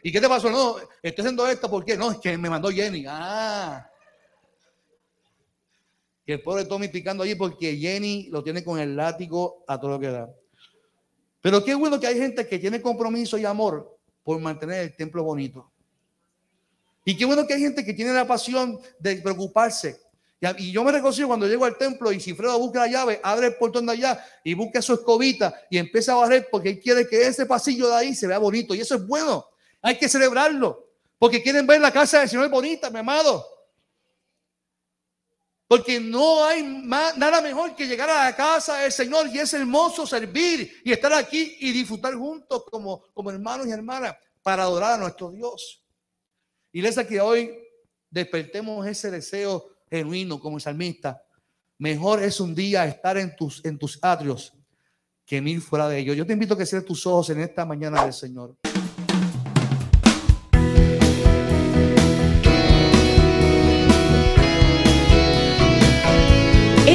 ¿y 0.02 0.10
qué 0.10 0.20
te 0.20 0.28
pasó? 0.28 0.50
No, 0.50 0.76
estoy 1.00 1.22
haciendo 1.22 1.46
esto 1.46 1.70
porque 1.70 1.96
no, 1.96 2.10
es 2.10 2.18
que 2.18 2.36
me 2.36 2.50
mandó 2.50 2.68
Jenny. 2.68 3.04
Ah. 3.06 3.88
Que 6.26 6.34
el 6.34 6.42
pobre 6.42 6.64
Tommy 6.64 6.88
picando 6.88 7.22
allí 7.22 7.36
porque 7.36 7.76
Jenny 7.76 8.28
lo 8.30 8.42
tiene 8.42 8.64
con 8.64 8.80
el 8.80 8.96
látigo 8.96 9.64
a 9.68 9.78
todo 9.78 9.92
lo 9.92 10.00
que 10.00 10.08
da. 10.08 10.28
Pero 11.40 11.64
qué 11.64 11.74
bueno 11.74 12.00
que 12.00 12.08
hay 12.08 12.18
gente 12.18 12.46
que 12.46 12.58
tiene 12.58 12.82
compromiso 12.82 13.38
y 13.38 13.44
amor 13.44 13.96
por 14.24 14.40
mantener 14.40 14.82
el 14.82 14.96
templo 14.96 15.22
bonito. 15.22 15.70
Y 17.04 17.16
qué 17.16 17.24
bueno 17.24 17.46
que 17.46 17.54
hay 17.54 17.60
gente 17.60 17.84
que 17.84 17.94
tiene 17.94 18.12
la 18.12 18.26
pasión 18.26 18.80
de 18.98 19.16
preocuparse. 19.16 20.00
Y 20.58 20.72
yo 20.72 20.82
me 20.82 20.92
regocijo 20.92 21.28
cuando 21.28 21.46
llego 21.46 21.64
al 21.64 21.78
templo 21.78 22.10
y 22.10 22.20
si 22.20 22.34
Fredo 22.34 22.58
busca 22.58 22.80
la 22.80 22.88
llave, 22.88 23.20
abre 23.22 23.46
el 23.46 23.54
portón 23.54 23.86
de 23.86 23.92
allá 23.92 24.24
y 24.42 24.54
busca 24.54 24.82
su 24.82 24.94
escobita 24.94 25.54
y 25.70 25.78
empieza 25.78 26.12
a 26.12 26.16
barrer 26.16 26.48
porque 26.50 26.70
él 26.70 26.80
quiere 26.80 27.06
que 27.06 27.26
ese 27.26 27.46
pasillo 27.46 27.88
de 27.88 27.94
ahí 27.94 28.14
se 28.14 28.26
vea 28.26 28.38
bonito. 28.38 28.74
Y 28.74 28.80
eso 28.80 28.96
es 28.96 29.06
bueno. 29.06 29.46
Hay 29.80 29.96
que 29.96 30.08
celebrarlo. 30.08 30.88
Porque 31.18 31.42
quieren 31.42 31.66
ver 31.66 31.80
la 31.80 31.92
casa 31.92 32.20
del 32.20 32.28
Señor 32.28 32.50
bonita, 32.50 32.90
mi 32.90 32.98
amado. 32.98 33.46
Porque 35.68 35.98
no 35.98 36.44
hay 36.44 36.62
nada 36.62 37.40
mejor 37.40 37.74
que 37.74 37.86
llegar 37.86 38.08
a 38.08 38.24
la 38.24 38.36
casa 38.36 38.78
del 38.78 38.92
Señor 38.92 39.28
y 39.32 39.38
es 39.40 39.52
hermoso 39.52 40.06
servir 40.06 40.80
y 40.84 40.92
estar 40.92 41.12
aquí 41.12 41.56
y 41.60 41.72
disfrutar 41.72 42.14
juntos 42.14 42.64
como, 42.70 43.30
hermanos 43.30 43.66
y 43.66 43.72
hermanas 43.72 44.14
para 44.42 44.62
adorar 44.62 44.92
a 44.92 44.98
nuestro 44.98 45.30
Dios. 45.32 45.82
Iglesia, 46.70 47.06
que 47.06 47.20
hoy 47.20 47.50
despertemos 48.08 48.86
ese 48.86 49.10
deseo 49.10 49.66
genuino 49.90 50.38
como 50.38 50.60
salmista. 50.60 51.20
Mejor 51.78 52.22
es 52.22 52.38
un 52.38 52.54
día 52.54 52.86
estar 52.86 53.16
en 53.18 53.34
tus, 53.34 53.64
en 53.64 53.76
tus 53.76 53.98
atrios 54.02 54.52
que 55.26 55.38
ir 55.38 55.60
fuera 55.60 55.88
de 55.88 55.98
ellos. 55.98 56.16
Yo 56.16 56.24
te 56.24 56.32
invito 56.32 56.54
a 56.54 56.58
que 56.58 56.64
cierres 56.64 56.86
tus 56.86 57.04
ojos 57.06 57.30
en 57.30 57.40
esta 57.40 57.64
mañana 57.64 58.04
del 58.04 58.12
Señor. 58.12 58.56